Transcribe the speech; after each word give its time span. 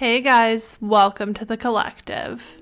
Hey 0.00 0.22
guys, 0.22 0.78
welcome 0.80 1.34
to 1.34 1.44
the 1.44 1.58
collective. 1.58 2.56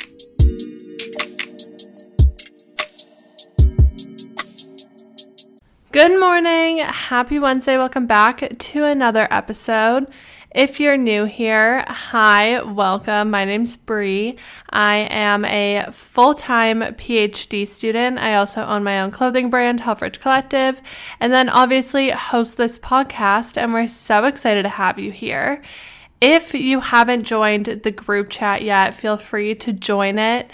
Good 5.93 6.19
morning, 6.19 6.79
happy 6.79 7.39
Wednesday. 7.39 7.79
Welcome 7.79 8.09
back 8.09 8.59
to 8.59 8.83
another 8.83 9.29
episode. 9.31 10.09
If 10.53 10.81
you're 10.81 10.97
new 10.97 11.27
here, 11.27 11.85
hi, 11.87 12.61
welcome. 12.61 13.31
My 13.31 13.45
name's 13.45 13.77
Bri. 13.77 14.37
I 14.71 15.07
am 15.09 15.45
a 15.45 15.87
full 15.93 16.35
time 16.35 16.81
PhD 16.81 17.69
student. 17.69 18.19
I 18.19 18.35
also 18.35 18.65
own 18.65 18.83
my 18.83 19.01
own 19.01 19.13
clothing 19.13 19.49
brand, 19.49 19.79
Helfrich 19.79 20.19
Collective, 20.19 20.83
and 21.21 21.33
then 21.33 21.49
obviously 21.49 22.11
host 22.11 22.57
this 22.57 22.81
podcast. 22.81 23.57
And 23.57 23.73
we're 23.73 23.87
so 23.87 24.25
excited 24.25 24.65
to 24.65 24.71
have 24.71 24.99
you 24.99 25.13
here. 25.13 25.63
If 26.21 26.53
you 26.55 26.81
haven't 26.81 27.25
joined 27.25 27.67
the 27.67 27.93
group 27.93 28.29
chat 28.29 28.63
yet, 28.63 28.95
feel 28.95 29.17
free 29.17 29.55
to 29.57 29.73
join 29.73 30.19
it. 30.19 30.51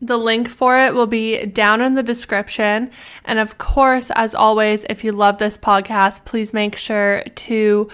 The 0.00 0.16
link 0.18 0.48
for 0.48 0.78
it 0.78 0.94
will 0.94 1.06
be 1.06 1.44
down 1.44 1.80
in 1.80 1.94
the 1.94 2.02
description. 2.02 2.90
And 3.24 3.38
of 3.38 3.58
course, 3.58 4.10
as 4.14 4.34
always, 4.34 4.84
if 4.88 5.04
you 5.04 5.12
love 5.12 5.38
this 5.38 5.58
podcast, 5.58 6.24
please 6.24 6.54
make 6.54 6.76
sure 6.76 7.22
to 7.22 7.88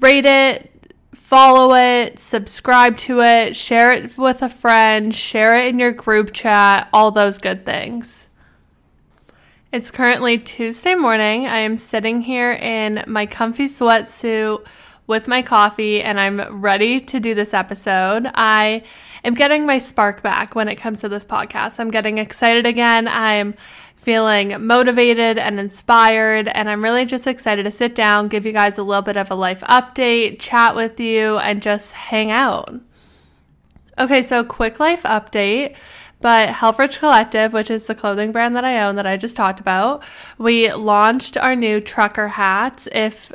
rate 0.00 0.24
it, 0.24 0.94
follow 1.14 1.74
it, 1.74 2.18
subscribe 2.18 2.96
to 2.98 3.20
it, 3.20 3.54
share 3.54 3.92
it 3.92 4.16
with 4.16 4.42
a 4.42 4.48
friend, 4.48 5.14
share 5.14 5.58
it 5.58 5.68
in 5.68 5.78
your 5.78 5.92
group 5.92 6.32
chat, 6.32 6.88
all 6.92 7.10
those 7.10 7.36
good 7.36 7.66
things. 7.66 8.28
It's 9.70 9.90
currently 9.90 10.38
Tuesday 10.38 10.94
morning. 10.94 11.46
I 11.46 11.58
am 11.58 11.76
sitting 11.76 12.22
here 12.22 12.52
in 12.52 13.04
my 13.06 13.26
comfy 13.26 13.68
sweatsuit 13.68 14.64
with 15.08 15.26
my 15.26 15.42
coffee 15.42 16.00
and 16.00 16.20
I'm 16.20 16.60
ready 16.60 17.00
to 17.00 17.18
do 17.18 17.34
this 17.34 17.52
episode. 17.52 18.30
I 18.34 18.84
am 19.24 19.34
getting 19.34 19.66
my 19.66 19.78
spark 19.78 20.22
back 20.22 20.54
when 20.54 20.68
it 20.68 20.76
comes 20.76 21.00
to 21.00 21.08
this 21.08 21.24
podcast. 21.24 21.80
I'm 21.80 21.90
getting 21.90 22.18
excited 22.18 22.66
again. 22.66 23.08
I'm 23.08 23.54
feeling 23.96 24.64
motivated 24.64 25.38
and 25.38 25.58
inspired, 25.58 26.46
and 26.48 26.70
I'm 26.70 26.84
really 26.84 27.04
just 27.04 27.26
excited 27.26 27.64
to 27.64 27.72
sit 27.72 27.96
down, 27.96 28.28
give 28.28 28.46
you 28.46 28.52
guys 28.52 28.78
a 28.78 28.82
little 28.84 29.02
bit 29.02 29.16
of 29.16 29.30
a 29.30 29.34
life 29.34 29.60
update, 29.62 30.38
chat 30.38 30.76
with 30.76 31.00
you, 31.00 31.38
and 31.38 31.60
just 31.60 31.94
hang 31.94 32.30
out. 32.30 32.72
Okay, 33.98 34.22
so 34.22 34.44
quick 34.44 34.78
life 34.78 35.02
update. 35.02 35.74
But 36.20 36.50
Helfrich 36.50 36.98
Collective, 36.98 37.52
which 37.52 37.70
is 37.70 37.86
the 37.86 37.94
clothing 37.94 38.32
brand 38.32 38.56
that 38.56 38.64
I 38.64 38.80
own 38.80 38.96
that 38.96 39.06
I 39.06 39.16
just 39.16 39.36
talked 39.36 39.60
about, 39.60 40.02
we 40.36 40.72
launched 40.72 41.36
our 41.36 41.54
new 41.54 41.80
trucker 41.80 42.28
hats. 42.28 42.88
If 42.92 43.32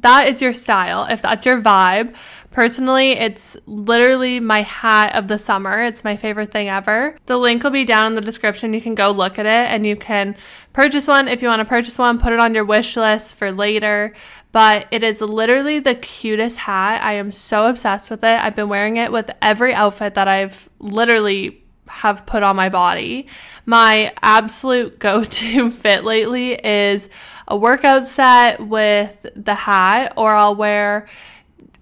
that 0.00 0.28
is 0.28 0.42
your 0.42 0.52
style, 0.52 1.06
if 1.08 1.22
that's 1.22 1.46
your 1.46 1.60
vibe. 1.60 2.14
Personally, 2.50 3.12
it's 3.12 3.56
literally 3.66 4.38
my 4.38 4.62
hat 4.62 5.16
of 5.16 5.26
the 5.26 5.38
summer. 5.38 5.82
It's 5.82 6.04
my 6.04 6.16
favorite 6.16 6.52
thing 6.52 6.68
ever. 6.68 7.18
The 7.26 7.36
link 7.36 7.64
will 7.64 7.72
be 7.72 7.84
down 7.84 8.06
in 8.08 8.14
the 8.14 8.20
description. 8.20 8.74
You 8.74 8.80
can 8.80 8.94
go 8.94 9.10
look 9.10 9.40
at 9.40 9.46
it 9.46 9.72
and 9.72 9.84
you 9.84 9.96
can 9.96 10.36
purchase 10.72 11.08
one 11.08 11.26
if 11.26 11.42
you 11.42 11.48
want 11.48 11.60
to 11.60 11.64
purchase 11.64 11.98
one, 11.98 12.20
put 12.20 12.32
it 12.32 12.38
on 12.38 12.54
your 12.54 12.64
wish 12.64 12.96
list 12.96 13.34
for 13.34 13.50
later. 13.50 14.14
But 14.52 14.86
it 14.92 15.02
is 15.02 15.20
literally 15.20 15.80
the 15.80 15.96
cutest 15.96 16.58
hat. 16.58 17.02
I 17.02 17.14
am 17.14 17.32
so 17.32 17.66
obsessed 17.66 18.08
with 18.08 18.22
it. 18.22 18.40
I've 18.40 18.54
been 18.54 18.68
wearing 18.68 18.98
it 18.98 19.10
with 19.10 19.32
every 19.42 19.74
outfit 19.74 20.14
that 20.14 20.28
I've 20.28 20.68
literally 20.78 21.63
have 21.88 22.26
put 22.26 22.42
on 22.42 22.56
my 22.56 22.68
body. 22.68 23.26
My 23.66 24.12
absolute 24.22 24.98
go 24.98 25.24
to 25.24 25.70
fit 25.70 26.04
lately 26.04 26.52
is 26.54 27.08
a 27.46 27.56
workout 27.56 28.06
set 28.06 28.66
with 28.66 29.26
the 29.36 29.54
hat, 29.54 30.14
or 30.16 30.34
I'll 30.34 30.54
wear 30.54 31.06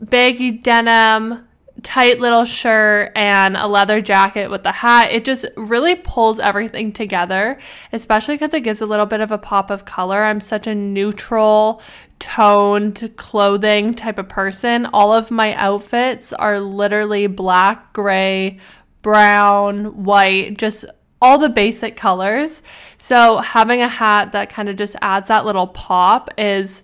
baggy 0.00 0.50
denim, 0.50 1.46
tight 1.82 2.20
little 2.20 2.44
shirt, 2.44 3.12
and 3.14 3.56
a 3.56 3.66
leather 3.66 4.00
jacket 4.00 4.50
with 4.50 4.64
the 4.64 4.72
hat. 4.72 5.12
It 5.12 5.24
just 5.24 5.46
really 5.56 5.94
pulls 5.94 6.38
everything 6.38 6.92
together, 6.92 7.58
especially 7.92 8.34
because 8.34 8.54
it 8.54 8.60
gives 8.62 8.80
a 8.80 8.86
little 8.86 9.06
bit 9.06 9.20
of 9.20 9.30
a 9.30 9.38
pop 9.38 9.70
of 9.70 9.84
color. 9.84 10.24
I'm 10.24 10.40
such 10.40 10.66
a 10.66 10.74
neutral, 10.74 11.80
toned 12.19 13.12
clothing 13.16 13.94
type 13.94 14.19
of 14.19 14.28
person. 14.28 14.86
All 14.86 15.12
of 15.12 15.30
my 15.30 15.54
outfits 15.54 16.32
are 16.32 16.60
literally 16.60 17.26
black, 17.26 17.92
gray, 17.92 18.58
brown, 19.02 20.04
white, 20.04 20.56
just 20.56 20.84
all 21.20 21.38
the 21.38 21.48
basic 21.48 21.96
colors. 21.96 22.62
So 22.98 23.38
having 23.38 23.80
a 23.80 23.88
hat 23.88 24.32
that 24.32 24.48
kind 24.48 24.68
of 24.68 24.76
just 24.76 24.96
adds 25.02 25.28
that 25.28 25.44
little 25.44 25.68
pop 25.68 26.30
is 26.38 26.82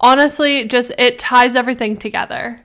honestly 0.00 0.66
just 0.66 0.92
it 0.98 1.18
ties 1.18 1.54
everything 1.54 1.96
together. 1.96 2.60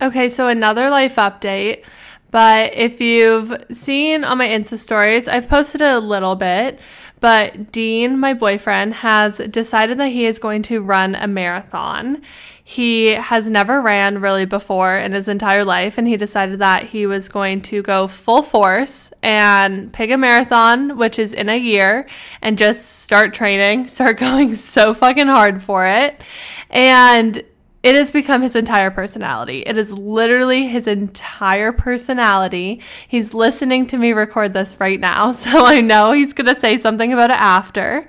Okay, 0.00 0.28
so 0.28 0.48
another 0.48 0.88
life 0.88 1.16
update. 1.16 1.84
But 2.30 2.74
if 2.74 3.00
you've 3.00 3.52
seen 3.70 4.24
on 4.24 4.38
my 4.38 4.48
Insta 4.48 4.78
stories, 4.78 5.26
I've 5.26 5.48
posted 5.48 5.82
a 5.82 5.98
little 5.98 6.36
bit. 6.36 6.80
But 7.20 7.70
Dean, 7.70 8.18
my 8.18 8.34
boyfriend, 8.34 8.94
has 8.94 9.38
decided 9.38 9.98
that 9.98 10.08
he 10.08 10.24
is 10.24 10.38
going 10.38 10.62
to 10.64 10.80
run 10.82 11.14
a 11.14 11.26
marathon. 11.26 12.22
He 12.64 13.08
has 13.08 13.50
never 13.50 13.82
ran 13.82 14.20
really 14.20 14.44
before 14.44 14.96
in 14.96 15.12
his 15.12 15.28
entire 15.28 15.64
life, 15.64 15.98
and 15.98 16.06
he 16.06 16.16
decided 16.16 16.60
that 16.60 16.84
he 16.84 17.04
was 17.04 17.28
going 17.28 17.62
to 17.62 17.82
go 17.82 18.06
full 18.06 18.42
force 18.42 19.12
and 19.22 19.92
pick 19.92 20.10
a 20.10 20.16
marathon, 20.16 20.96
which 20.96 21.18
is 21.18 21.32
in 21.32 21.48
a 21.48 21.58
year, 21.58 22.06
and 22.40 22.56
just 22.56 23.00
start 23.00 23.34
training, 23.34 23.86
start 23.88 24.18
going 24.18 24.54
so 24.54 24.94
fucking 24.94 25.26
hard 25.26 25.60
for 25.60 25.84
it. 25.84 26.20
And 26.70 27.42
it 27.82 27.94
has 27.94 28.12
become 28.12 28.42
his 28.42 28.54
entire 28.54 28.90
personality. 28.90 29.60
It 29.60 29.78
is 29.78 29.92
literally 29.92 30.66
his 30.66 30.86
entire 30.86 31.72
personality. 31.72 32.80
He's 33.08 33.32
listening 33.32 33.86
to 33.88 33.96
me 33.96 34.12
record 34.12 34.52
this 34.52 34.78
right 34.78 35.00
now, 35.00 35.32
so 35.32 35.64
I 35.64 35.80
know 35.80 36.12
he's 36.12 36.34
going 36.34 36.52
to 36.54 36.60
say 36.60 36.76
something 36.76 37.12
about 37.12 37.30
it 37.30 37.40
after. 37.40 38.06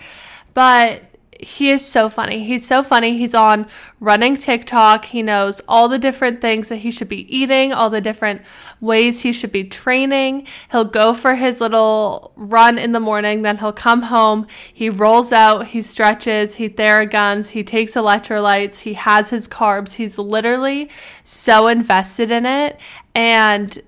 But 0.54 1.04
he 1.41 1.69
is 1.69 1.85
so 1.85 2.07
funny. 2.07 2.44
He's 2.44 2.68
so 2.68 2.84
funny. 2.84 3.18
He's 3.18 3.34
on 3.34 3.68
running 4.00 4.38
TikTok. 4.38 5.06
He 5.06 5.22
knows 5.24 5.59
all 5.68 5.90
the 5.90 5.97
different 5.97 6.40
things 6.40 6.69
that 6.69 6.78
he 6.78 6.91
should 6.91 7.07
be 7.07 7.35
eating, 7.35 7.74
all 7.74 7.90
the 7.90 8.02
different 8.02 8.41
ways 8.79 9.22
he 9.22 9.34
should 9.34 9.51
be 9.51 9.63
training. 9.63 10.47
He'll 10.72 10.85
go 10.85 11.13
for 11.13 11.35
his 11.35 11.59
little 11.59 12.31
run 12.35 12.78
in 12.78 12.91
the 12.91 13.00
morning, 13.00 13.41
then 13.41 13.57
he'll 13.57 13.74
come 13.74 14.03
home. 14.03 14.47
He 14.72 14.90
rolls 14.90 15.31
out, 15.31 15.68
he 15.68 15.81
stretches, 15.81 16.56
he 16.56 16.69
theraguns, 16.69 17.50
he 17.50 17.63
takes 17.63 17.94
electrolytes, 17.94 18.80
he 18.80 18.94
has 18.94 19.30
his 19.30 19.47
carbs. 19.47 19.94
He's 19.94 20.18
literally 20.18 20.90
so 21.24 21.68
invested 21.68 22.31
in 22.31 22.46
it. 22.46 22.80
And 23.16 23.81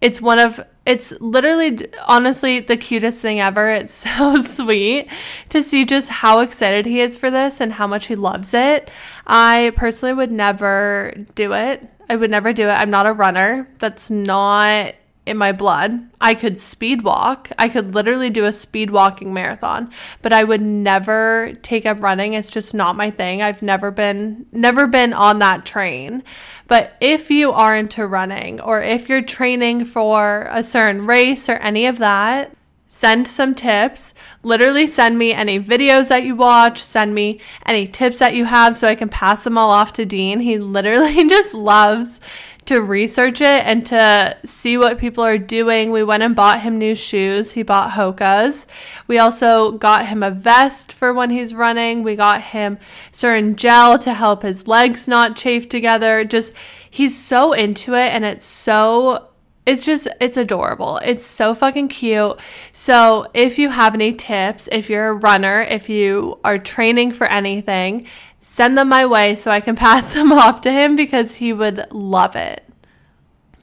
it's 0.00 0.20
one 0.20 0.38
of 0.38 0.60
it's 0.90 1.12
literally 1.20 1.86
honestly 2.08 2.58
the 2.58 2.76
cutest 2.76 3.20
thing 3.20 3.40
ever. 3.40 3.70
It's 3.70 3.94
so 4.16 4.42
sweet 4.42 5.08
to 5.50 5.62
see 5.62 5.84
just 5.84 6.08
how 6.08 6.40
excited 6.40 6.84
he 6.84 7.00
is 7.00 7.16
for 7.16 7.30
this 7.30 7.60
and 7.60 7.72
how 7.72 7.86
much 7.86 8.06
he 8.06 8.16
loves 8.16 8.52
it. 8.52 8.90
I 9.26 9.72
personally 9.76 10.14
would 10.14 10.32
never 10.32 11.14
do 11.36 11.52
it. 11.54 11.88
I 12.08 12.16
would 12.16 12.30
never 12.30 12.52
do 12.52 12.68
it. 12.68 12.72
I'm 12.72 12.90
not 12.90 13.06
a 13.06 13.12
runner. 13.12 13.68
That's 13.78 14.10
not 14.10 14.94
in 15.30 15.38
my 15.38 15.52
blood. 15.52 16.08
I 16.20 16.34
could 16.34 16.60
speed 16.60 17.02
walk. 17.02 17.50
I 17.58 17.68
could 17.68 17.94
literally 17.94 18.28
do 18.28 18.44
a 18.44 18.52
speed 18.52 18.90
walking 18.90 19.32
marathon, 19.32 19.90
but 20.20 20.32
I 20.32 20.44
would 20.44 20.60
never 20.60 21.52
take 21.62 21.86
up 21.86 22.02
running. 22.02 22.34
It's 22.34 22.50
just 22.50 22.74
not 22.74 22.96
my 22.96 23.10
thing. 23.10 23.40
I've 23.40 23.62
never 23.62 23.90
been 23.90 24.46
never 24.52 24.86
been 24.86 25.12
on 25.12 25.38
that 25.38 25.64
train. 25.64 26.22
But 26.68 26.96
if 27.00 27.30
you 27.30 27.52
are 27.52 27.74
into 27.76 28.06
running 28.06 28.60
or 28.60 28.82
if 28.82 29.08
you're 29.08 29.22
training 29.22 29.86
for 29.86 30.48
a 30.50 30.62
certain 30.62 31.06
race 31.06 31.48
or 31.48 31.54
any 31.54 31.86
of 31.86 31.98
that, 31.98 32.54
send 32.90 33.26
some 33.26 33.54
tips. 33.54 34.12
Literally, 34.42 34.86
send 34.86 35.16
me 35.16 35.32
any 35.32 35.58
videos 35.58 36.08
that 36.08 36.24
you 36.24 36.36
watch, 36.36 36.82
send 36.82 37.14
me 37.14 37.40
any 37.64 37.86
tips 37.86 38.18
that 38.18 38.34
you 38.34 38.44
have 38.44 38.76
so 38.76 38.88
I 38.88 38.94
can 38.94 39.08
pass 39.08 39.44
them 39.44 39.56
all 39.56 39.70
off 39.70 39.94
to 39.94 40.04
Dean. 40.04 40.40
He 40.40 40.58
literally 40.58 41.28
just 41.28 41.54
loves 41.54 42.20
to 42.66 42.80
research 42.80 43.40
it 43.40 43.66
and 43.66 43.84
to 43.86 44.36
see 44.44 44.78
what 44.78 44.98
people 44.98 45.24
are 45.24 45.38
doing. 45.38 45.90
We 45.90 46.04
went 46.04 46.22
and 46.22 46.36
bought 46.36 46.60
him 46.60 46.78
new 46.78 46.94
shoes. 46.94 47.52
He 47.52 47.62
bought 47.62 47.92
Hoka's. 47.92 48.66
We 49.06 49.18
also 49.18 49.72
got 49.72 50.06
him 50.06 50.22
a 50.22 50.30
vest 50.30 50.92
for 50.92 51.12
when 51.12 51.30
he's 51.30 51.54
running. 51.54 52.02
We 52.02 52.16
got 52.16 52.40
him 52.40 52.78
certain 53.12 53.56
gel 53.56 53.98
to 54.00 54.14
help 54.14 54.42
his 54.42 54.68
legs 54.68 55.08
not 55.08 55.36
chafe 55.36 55.68
together. 55.68 56.24
Just, 56.24 56.54
he's 56.88 57.18
so 57.18 57.52
into 57.52 57.94
it 57.94 58.12
and 58.12 58.24
it's 58.24 58.46
so 58.46 59.26
it's 59.66 59.84
just 59.84 60.08
it's 60.20 60.36
adorable. 60.36 60.98
It's 60.98 61.24
so 61.24 61.54
fucking 61.54 61.88
cute. 61.88 62.40
So, 62.72 63.26
if 63.34 63.58
you 63.58 63.68
have 63.68 63.94
any 63.94 64.14
tips, 64.14 64.68
if 64.72 64.88
you're 64.88 65.08
a 65.08 65.14
runner, 65.14 65.60
if 65.62 65.88
you 65.88 66.40
are 66.44 66.58
training 66.58 67.12
for 67.12 67.26
anything, 67.26 68.06
send 68.40 68.76
them 68.76 68.88
my 68.88 69.06
way 69.06 69.34
so 69.34 69.50
I 69.50 69.60
can 69.60 69.76
pass 69.86 70.14
them 70.14 70.32
off 70.32 70.60
to 70.62 70.72
him 70.72 70.96
because 70.96 71.36
he 71.36 71.52
would 71.52 71.86
love 71.90 72.36
it. 72.36 72.64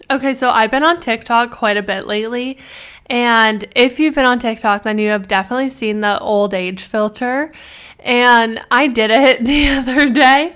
Okay, 0.09 0.33
so 0.33 0.49
I've 0.49 0.71
been 0.71 0.83
on 0.83 0.99
TikTok 1.01 1.51
quite 1.51 1.75
a 1.77 1.83
bit 1.83 2.07
lately. 2.07 2.57
And 3.09 3.65
if 3.75 3.99
you've 3.99 4.15
been 4.15 4.25
on 4.25 4.39
TikTok, 4.39 4.83
then 4.83 4.99
you 4.99 5.09
have 5.09 5.27
definitely 5.27 5.69
seen 5.69 6.01
the 6.01 6.19
old 6.19 6.53
age 6.53 6.81
filter. 6.81 7.51
And 7.99 8.61
I 8.71 8.87
did 8.87 9.11
it 9.11 9.43
the 9.45 9.69
other 9.69 10.09
day. 10.09 10.55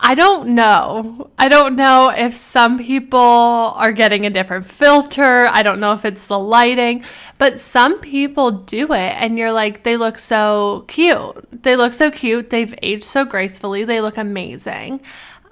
I 0.00 0.14
don't 0.14 0.50
know. 0.54 1.30
I 1.38 1.48
don't 1.48 1.74
know 1.74 2.10
if 2.10 2.36
some 2.36 2.78
people 2.78 3.18
are 3.18 3.90
getting 3.90 4.24
a 4.26 4.30
different 4.30 4.64
filter. 4.64 5.48
I 5.48 5.62
don't 5.62 5.80
know 5.80 5.92
if 5.92 6.04
it's 6.04 6.26
the 6.26 6.38
lighting, 6.38 7.04
but 7.36 7.58
some 7.58 7.98
people 7.98 8.50
do 8.52 8.92
it 8.92 9.12
and 9.20 9.36
you're 9.36 9.50
like, 9.50 9.82
they 9.82 9.96
look 9.96 10.18
so 10.20 10.84
cute. 10.86 11.62
They 11.62 11.74
look 11.74 11.94
so 11.94 12.12
cute. 12.12 12.50
They've 12.50 12.74
aged 12.80 13.04
so 13.04 13.24
gracefully. 13.24 13.84
They 13.84 14.00
look 14.00 14.16
amazing. 14.16 15.00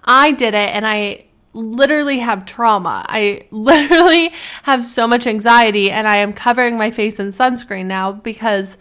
I 0.04 0.30
did 0.30 0.54
it 0.54 0.70
and 0.74 0.86
I 0.86 1.24
literally 1.52 2.20
have 2.20 2.46
trauma. 2.46 3.04
I 3.08 3.46
literally 3.50 4.32
have 4.62 4.84
so 4.84 5.08
much 5.08 5.26
anxiety 5.26 5.90
and 5.90 6.06
I 6.06 6.18
am 6.18 6.32
covering 6.32 6.78
my 6.78 6.92
face 6.92 7.18
in 7.18 7.28
sunscreen 7.28 7.86
now 7.86 8.12
because 8.12 8.76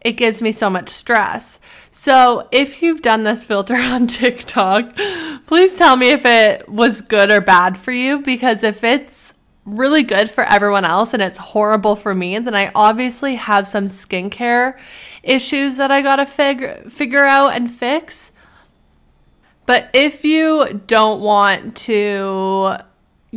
it 0.00 0.12
gives 0.12 0.40
me 0.40 0.52
so 0.52 0.70
much 0.70 0.88
stress. 0.88 1.58
So, 1.90 2.48
if 2.52 2.82
you've 2.82 3.02
done 3.02 3.24
this 3.24 3.44
filter 3.44 3.74
on 3.76 4.06
TikTok, 4.06 4.96
please 5.46 5.76
tell 5.76 5.96
me 5.96 6.10
if 6.10 6.24
it 6.24 6.68
was 6.68 7.00
good 7.00 7.30
or 7.30 7.40
bad 7.40 7.76
for 7.76 7.92
you 7.92 8.20
because 8.20 8.62
if 8.62 8.84
it's 8.84 9.34
really 9.64 10.02
good 10.02 10.30
for 10.30 10.44
everyone 10.44 10.84
else 10.84 11.12
and 11.12 11.22
it's 11.22 11.38
horrible 11.38 11.96
for 11.96 12.14
me, 12.14 12.38
then 12.38 12.54
I 12.54 12.70
obviously 12.74 13.34
have 13.34 13.66
some 13.66 13.86
skincare 13.86 14.78
issues 15.22 15.76
that 15.76 15.90
I 15.90 16.00
got 16.00 16.16
to 16.16 16.26
fig- 16.26 16.90
figure 16.90 17.24
out 17.24 17.54
and 17.54 17.70
fix. 17.70 18.32
But 19.66 19.90
if 19.92 20.24
you 20.24 20.82
don't 20.86 21.20
want 21.20 21.76
to 21.76 22.78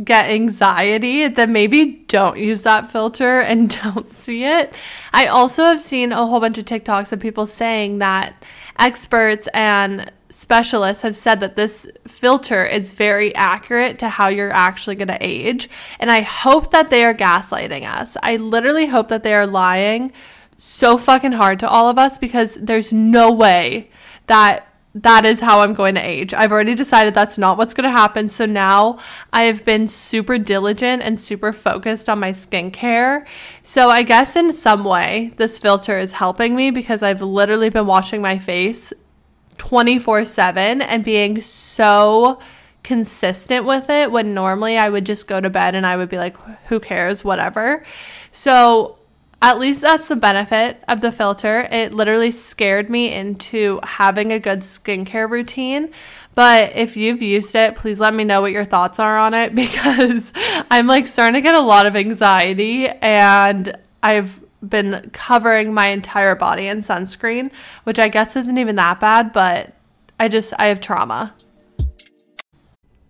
get 0.02 0.30
anxiety, 0.30 1.28
then 1.28 1.52
maybe 1.52 2.04
don't 2.08 2.38
use 2.38 2.62
that 2.62 2.86
filter 2.86 3.40
and 3.40 3.70
don't 3.82 4.12
see 4.12 4.44
it. 4.44 4.72
I 5.12 5.26
also 5.26 5.64
have 5.64 5.80
seen 5.80 6.12
a 6.12 6.26
whole 6.26 6.40
bunch 6.40 6.58
of 6.58 6.64
TikToks 6.64 7.12
of 7.12 7.20
people 7.20 7.46
saying 7.46 7.98
that 7.98 8.34
experts 8.78 9.48
and 9.52 10.10
specialists 10.30 11.02
have 11.02 11.14
said 11.14 11.40
that 11.40 11.56
this 11.56 11.86
filter 12.08 12.64
is 12.64 12.94
very 12.94 13.34
accurate 13.34 13.98
to 13.98 14.08
how 14.08 14.28
you're 14.28 14.52
actually 14.52 14.96
going 14.96 15.08
to 15.08 15.18
age. 15.20 15.68
And 16.00 16.10
I 16.10 16.22
hope 16.22 16.70
that 16.70 16.88
they 16.88 17.04
are 17.04 17.14
gaslighting 17.14 17.86
us. 17.86 18.16
I 18.22 18.36
literally 18.36 18.86
hope 18.86 19.08
that 19.08 19.22
they 19.22 19.34
are 19.34 19.46
lying 19.46 20.12
so 20.56 20.96
fucking 20.96 21.32
hard 21.32 21.58
to 21.58 21.68
all 21.68 21.90
of 21.90 21.98
us 21.98 22.16
because 22.16 22.54
there's 22.54 22.92
no 22.92 23.30
way 23.30 23.90
that 24.26 24.71
that 24.94 25.24
is 25.24 25.40
how 25.40 25.60
I'm 25.60 25.72
going 25.72 25.94
to 25.94 26.06
age. 26.06 26.34
I've 26.34 26.52
already 26.52 26.74
decided 26.74 27.14
that's 27.14 27.38
not 27.38 27.56
what's 27.56 27.72
going 27.72 27.84
to 27.84 27.90
happen. 27.90 28.28
So 28.28 28.44
now 28.44 28.98
I 29.32 29.44
have 29.44 29.64
been 29.64 29.88
super 29.88 30.36
diligent 30.36 31.02
and 31.02 31.18
super 31.18 31.52
focused 31.52 32.08
on 32.08 32.20
my 32.20 32.32
skincare. 32.32 33.26
So 33.62 33.88
I 33.88 34.02
guess 34.02 34.36
in 34.36 34.52
some 34.52 34.84
way, 34.84 35.32
this 35.36 35.58
filter 35.58 35.98
is 35.98 36.12
helping 36.12 36.54
me 36.54 36.70
because 36.70 37.02
I've 37.02 37.22
literally 37.22 37.70
been 37.70 37.86
washing 37.86 38.20
my 38.20 38.36
face 38.36 38.92
24 39.58 40.26
7 40.26 40.82
and 40.82 41.04
being 41.04 41.40
so 41.40 42.38
consistent 42.82 43.64
with 43.64 43.88
it 43.88 44.10
when 44.10 44.34
normally 44.34 44.76
I 44.76 44.88
would 44.88 45.06
just 45.06 45.28
go 45.28 45.40
to 45.40 45.48
bed 45.48 45.74
and 45.74 45.86
I 45.86 45.96
would 45.96 46.08
be 46.08 46.18
like, 46.18 46.36
who 46.66 46.80
cares, 46.80 47.24
whatever. 47.24 47.84
So 48.32 48.98
at 49.42 49.58
least 49.58 49.80
that's 49.80 50.06
the 50.06 50.16
benefit 50.16 50.82
of 50.86 51.00
the 51.00 51.10
filter. 51.10 51.68
It 51.70 51.92
literally 51.92 52.30
scared 52.30 52.88
me 52.88 53.12
into 53.12 53.80
having 53.82 54.30
a 54.30 54.38
good 54.38 54.60
skincare 54.60 55.28
routine. 55.28 55.90
But 56.36 56.76
if 56.76 56.96
you've 56.96 57.20
used 57.20 57.56
it, 57.56 57.74
please 57.74 57.98
let 57.98 58.14
me 58.14 58.22
know 58.22 58.40
what 58.40 58.52
your 58.52 58.64
thoughts 58.64 59.00
are 59.00 59.18
on 59.18 59.34
it 59.34 59.54
because 59.54 60.32
I'm 60.70 60.86
like 60.86 61.08
starting 61.08 61.34
to 61.34 61.40
get 61.40 61.56
a 61.56 61.60
lot 61.60 61.86
of 61.86 61.96
anxiety 61.96 62.88
and 62.88 63.76
I've 64.00 64.40
been 64.66 65.10
covering 65.12 65.74
my 65.74 65.88
entire 65.88 66.36
body 66.36 66.68
in 66.68 66.78
sunscreen, 66.78 67.52
which 67.82 67.98
I 67.98 68.08
guess 68.08 68.36
isn't 68.36 68.58
even 68.58 68.76
that 68.76 69.00
bad, 69.00 69.32
but 69.32 69.74
I 70.20 70.28
just, 70.28 70.54
I 70.56 70.66
have 70.66 70.80
trauma. 70.80 71.34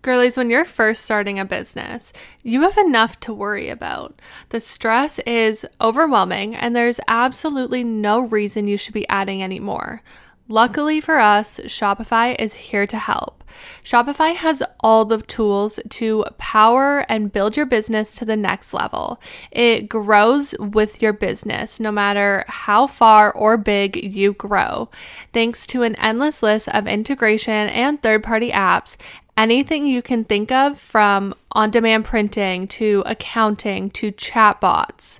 Girlies, 0.03 0.35
when 0.35 0.49
you're 0.49 0.65
first 0.65 1.05
starting 1.05 1.39
a 1.39 1.45
business, 1.45 2.11
you 2.41 2.63
have 2.63 2.77
enough 2.77 3.21
to 3.21 3.33
worry 3.33 3.69
about. 3.69 4.21
The 4.49 4.59
stress 4.59 5.17
is 5.19 5.65
overwhelming, 5.79 6.55
and 6.55 6.75
there's 6.75 6.99
absolutely 7.07 7.85
no 7.85 8.19
reason 8.19 8.67
you 8.67 8.75
should 8.75 8.93
be 8.93 9.07
adding 9.07 9.41
any 9.41 9.61
more. 9.61 10.03
Luckily 10.49 10.99
for 10.99 11.19
us, 11.19 11.57
Shopify 11.59 12.35
is 12.37 12.53
here 12.53 12.85
to 12.85 12.97
help. 12.97 13.45
Shopify 13.81 14.35
has 14.35 14.61
all 14.81 15.05
the 15.05 15.21
tools 15.21 15.79
to 15.89 16.25
power 16.37 17.05
and 17.07 17.31
build 17.31 17.55
your 17.55 17.65
business 17.65 18.11
to 18.11 18.25
the 18.25 18.35
next 18.35 18.73
level. 18.73 19.21
It 19.51 19.87
grows 19.87 20.53
with 20.59 21.01
your 21.01 21.13
business, 21.13 21.79
no 21.79 21.91
matter 21.93 22.43
how 22.47 22.87
far 22.87 23.31
or 23.31 23.55
big 23.55 23.95
you 23.95 24.33
grow. 24.33 24.89
Thanks 25.31 25.65
to 25.67 25.83
an 25.83 25.95
endless 25.95 26.43
list 26.43 26.67
of 26.69 26.87
integration 26.87 27.69
and 27.69 28.01
third 28.01 28.21
party 28.21 28.51
apps, 28.51 28.97
anything 29.37 29.87
you 29.87 30.01
can 30.01 30.23
think 30.23 30.51
of 30.51 30.79
from 30.79 31.33
on 31.51 31.71
demand 31.71 32.05
printing 32.05 32.67
to 32.67 33.03
accounting 33.05 33.87
to 33.89 34.11
chatbots. 34.11 35.19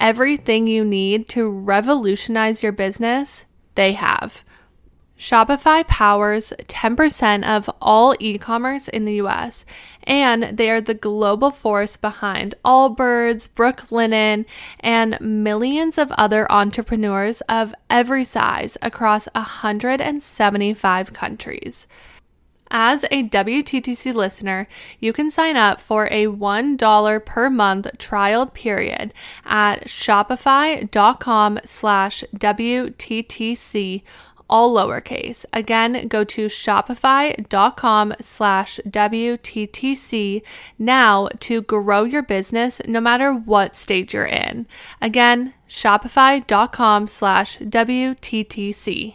Everything 0.00 0.66
you 0.66 0.84
need 0.84 1.28
to 1.28 1.48
revolutionize 1.48 2.62
your 2.62 2.72
business, 2.72 3.46
they 3.74 3.92
have. 3.92 4.42
Shopify 5.16 5.86
powers 5.86 6.52
10% 6.66 7.46
of 7.46 7.70
all 7.80 8.16
e 8.18 8.36
commerce 8.36 8.88
in 8.88 9.04
the 9.04 9.14
US, 9.14 9.64
and 10.02 10.58
they 10.58 10.68
are 10.70 10.80
the 10.80 10.92
global 10.92 11.50
force 11.50 11.96
behind 11.96 12.56
Allbirds, 12.64 13.48
Brooklinen, 13.48 14.44
and 14.80 15.18
millions 15.20 15.98
of 15.98 16.10
other 16.12 16.50
entrepreneurs 16.50 17.40
of 17.42 17.74
every 17.88 18.24
size 18.24 18.76
across 18.82 19.26
175 19.34 21.12
countries. 21.12 21.86
As 22.76 23.04
a 23.12 23.28
WTTC 23.28 24.12
listener, 24.12 24.66
you 24.98 25.12
can 25.12 25.30
sign 25.30 25.56
up 25.56 25.80
for 25.80 26.08
a 26.10 26.26
$1 26.26 27.24
per 27.24 27.48
month 27.48 27.86
trial 27.98 28.46
period 28.46 29.14
at 29.44 29.86
shopify.com 29.86 31.60
slash 31.64 32.24
WTTC, 32.34 34.02
all 34.50 34.74
lowercase. 34.74 35.44
Again, 35.52 36.08
go 36.08 36.24
to 36.24 36.46
shopify.com 36.46 38.14
slash 38.20 38.80
WTTC 38.88 40.42
now 40.76 41.28
to 41.38 41.62
grow 41.62 42.02
your 42.02 42.24
business 42.24 42.80
no 42.88 43.00
matter 43.00 43.32
what 43.32 43.76
stage 43.76 44.12
you're 44.12 44.26
in. 44.26 44.66
Again, 45.00 45.54
shopify.com 45.68 47.06
slash 47.06 47.58
WTTC. 47.58 49.14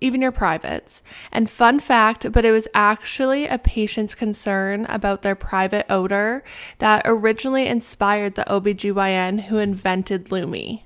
even 0.00 0.22
your 0.22 0.32
privates. 0.32 1.02
And 1.30 1.48
fun 1.48 1.80
fact, 1.80 2.32
but 2.32 2.44
it 2.44 2.52
was 2.52 2.68
actually 2.74 3.46
a 3.46 3.58
patient's 3.58 4.14
concern 4.14 4.86
about 4.88 5.22
their 5.22 5.34
private 5.34 5.86
odor 5.90 6.42
that 6.78 7.02
originally 7.04 7.66
inspired 7.66 8.34
the 8.34 8.44
OBGYN 8.44 9.42
who 9.42 9.58
invented 9.58 10.30
Lume. 10.32 10.80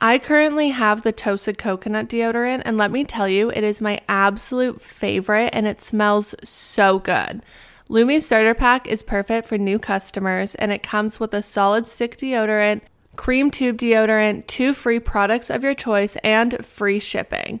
I 0.00 0.18
currently 0.18 0.70
have 0.70 1.02
the 1.02 1.12
toasted 1.12 1.56
coconut 1.56 2.08
deodorant, 2.08 2.62
and 2.64 2.76
let 2.76 2.90
me 2.90 3.04
tell 3.04 3.28
you, 3.28 3.50
it 3.50 3.64
is 3.64 3.80
my 3.80 4.00
absolute 4.08 4.82
favorite 4.82 5.50
and 5.52 5.66
it 5.66 5.80
smells 5.80 6.34
so 6.44 6.98
good. 6.98 7.42
Lume 7.88 8.20
Starter 8.20 8.54
Pack 8.54 8.86
is 8.86 9.02
perfect 9.02 9.46
for 9.46 9.58
new 9.58 9.78
customers, 9.78 10.54
and 10.54 10.72
it 10.72 10.82
comes 10.82 11.20
with 11.20 11.32
a 11.34 11.42
solid 11.42 11.86
stick 11.86 12.16
deodorant, 12.16 12.80
cream 13.16 13.50
tube 13.50 13.76
deodorant, 13.76 14.46
two 14.46 14.74
free 14.74 14.98
products 14.98 15.50
of 15.50 15.62
your 15.62 15.74
choice, 15.74 16.16
and 16.24 16.64
free 16.64 16.98
shipping. 16.98 17.60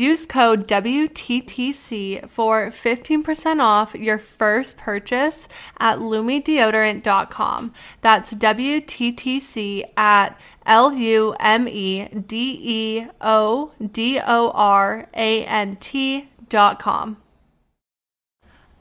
Use 0.00 0.24
code 0.24 0.66
WTTC 0.66 2.26
for 2.26 2.68
15% 2.68 3.60
off 3.60 3.94
your 3.94 4.16
first 4.16 4.78
purchase 4.78 5.46
at 5.78 5.98
lumedeodorant.com. 5.98 7.74
That's 8.00 8.32
WTTC 8.32 9.84
at 9.98 10.40
L 10.64 10.94
U 10.94 11.36
M 11.38 11.68
E 11.68 12.06
D 12.06 12.60
E 12.62 13.06
O 13.20 13.72
D 13.92 14.18
O 14.26 14.50
R 14.52 15.06
A 15.12 15.44
N 15.44 15.76
T 15.76 16.30
dot 16.48 16.78
com. 16.78 17.18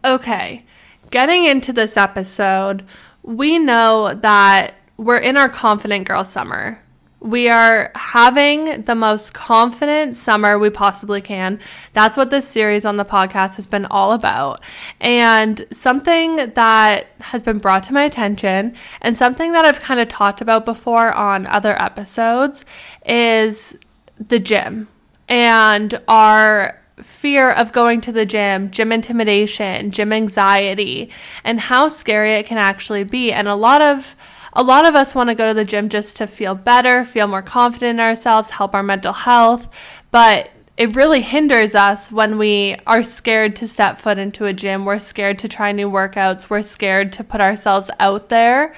Okay, 0.05 0.63
getting 1.11 1.43
into 1.43 1.73
this 1.73 1.97
episode, 1.97 2.85
we 3.23 3.59
know 3.59 4.13
that 4.13 4.75
we're 4.95 5.17
in 5.17 5.35
our 5.35 5.49
confident 5.49 6.07
girl 6.07 6.23
summer. 6.23 6.81
We 7.21 7.49
are 7.49 7.91
having 7.95 8.83
the 8.83 8.95
most 8.95 9.33
confident 9.33 10.15
summer 10.15 10.57
we 10.57 10.69
possibly 10.69 11.19
can. 11.21 11.59
That's 11.91 12.15
what 12.15 12.29
this 12.29 12.47
series 12.47 12.85
on 12.85 12.95
the 12.95 13.03
podcast 13.03 13.55
has 13.57 13.67
been 13.67 13.85
all 13.87 14.13
about. 14.13 14.61
And 15.01 15.65
something 15.71 16.37
that 16.53 17.07
has 17.19 17.43
been 17.43 17.57
brought 17.57 17.83
to 17.85 17.93
my 17.93 18.03
attention 18.03 18.73
and 19.01 19.17
something 19.17 19.51
that 19.51 19.65
I've 19.65 19.81
kind 19.81 19.99
of 19.99 20.07
talked 20.07 20.39
about 20.39 20.63
before 20.63 21.11
on 21.13 21.45
other 21.47 21.81
episodes 21.81 22.63
is 23.05 23.77
the 24.17 24.39
gym 24.39 24.87
and 25.27 26.01
our 26.07 26.79
fear 27.01 27.51
of 27.51 27.71
going 27.71 28.01
to 28.01 28.11
the 28.11 28.25
gym, 28.25 28.71
gym 28.71 28.91
intimidation, 28.91 29.91
gym 29.91 30.11
anxiety, 30.11 31.09
and 31.43 31.59
how 31.59 31.87
scary 31.87 32.33
it 32.33 32.45
can 32.45 32.57
actually 32.57 33.03
be. 33.03 33.31
And 33.31 33.47
a 33.47 33.55
lot 33.55 33.81
of 33.81 34.15
a 34.53 34.63
lot 34.63 34.85
of 34.85 34.95
us 34.95 35.13
want 35.13 35.29
to 35.29 35.35
go 35.35 35.47
to 35.47 35.53
the 35.53 35.65
gym 35.65 35.89
just 35.89 36.17
to 36.17 36.27
feel 36.27 36.55
better, 36.55 37.05
feel 37.05 37.27
more 37.27 37.41
confident 37.41 37.91
in 37.91 37.99
ourselves, 37.99 38.49
help 38.49 38.73
our 38.73 38.83
mental 38.83 39.13
health, 39.13 39.69
but 40.11 40.49
it 40.77 40.95
really 40.95 41.21
hinders 41.21 41.75
us 41.75 42.09
when 42.11 42.37
we 42.37 42.77
are 42.87 43.03
scared 43.03 43.55
to 43.57 43.67
step 43.67 43.97
foot 43.97 44.17
into 44.17 44.45
a 44.45 44.53
gym. 44.53 44.85
We're 44.85 44.99
scared 44.99 45.37
to 45.39 45.49
try 45.49 45.73
new 45.73 45.91
workouts. 45.91 46.49
We're 46.49 46.61
scared 46.61 47.11
to 47.13 47.23
put 47.23 47.41
ourselves 47.41 47.91
out 47.99 48.29
there 48.29 48.73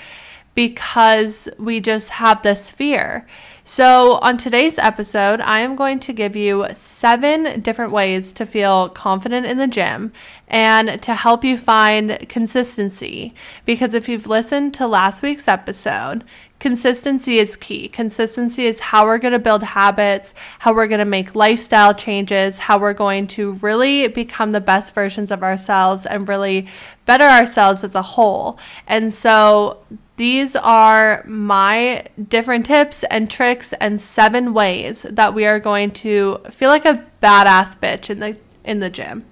because 0.55 1.48
we 1.58 1.79
just 1.79 2.10
have 2.10 2.43
this 2.43 2.70
fear. 2.72 3.25
So, 3.63 4.13
on 4.15 4.38
today's 4.38 4.77
episode, 4.77 5.39
I 5.39 5.60
am 5.60 5.75
going 5.75 6.00
to 6.01 6.13
give 6.13 6.36
you 6.36 6.65
seven 6.74 7.62
different 7.62 7.91
ways 7.91 8.31
to 8.34 8.46
feel 8.46 8.89
confident 8.89 9.46
in 9.46 9.58
the 9.60 9.67
gym 9.67 10.12
and 10.48 11.01
to 11.03 11.15
help 11.15 11.43
you 11.43 11.58
find 11.58 12.27
consistency. 12.27 13.34
Because 13.65 13.93
if 13.93 14.10
you've 14.10 14.27
listened 14.27 14.74
to 14.74 14.88
last 14.88 15.24
week's 15.24 15.48
episode, 15.48 16.25
consistency 16.60 17.38
is 17.38 17.55
key. 17.55 17.88
Consistency 17.88 18.65
is 18.65 18.79
how 18.79 19.05
we're 19.05 19.20
going 19.20 19.31
to 19.31 19.39
build 19.39 19.63
habits, 19.63 20.34
how 20.60 20.74
we're 20.74 20.88
going 20.88 21.00
to 21.00 21.05
make 21.05 21.36
lifestyle 21.36 21.93
changes, 21.93 22.58
how 22.58 22.77
we're 22.77 22.93
going 22.93 23.27
to 23.27 23.53
really 23.53 24.08
become 24.08 24.51
the 24.51 24.60
best 24.60 24.93
versions 24.93 25.31
of 25.31 25.43
ourselves 25.43 26.05
and 26.05 26.27
really 26.27 26.67
better 27.05 27.25
ourselves 27.25 27.84
as 27.84 27.96
a 27.96 28.01
whole. 28.01 28.60
And 28.88 29.13
so, 29.13 29.77
these 30.18 30.56
are 30.56 31.24
my 31.25 32.03
different 32.30 32.65
tips 32.65 33.03
and 33.06 33.30
tricks 33.30 33.74
and 33.74 34.00
seven 34.00 34.53
ways 34.53 35.03
that 35.03 35.34
we 35.34 35.46
are 35.46 35.60
going 35.60 35.91
to 35.91 36.39
feel 36.50 36.70
like 36.70 36.86
a 36.86 37.06
badass 37.24 37.77
bitch 37.80 38.10
in 38.10 38.20
the 38.20 38.38
in 38.63 38.80
the 38.80 38.89
gym. 38.89 39.25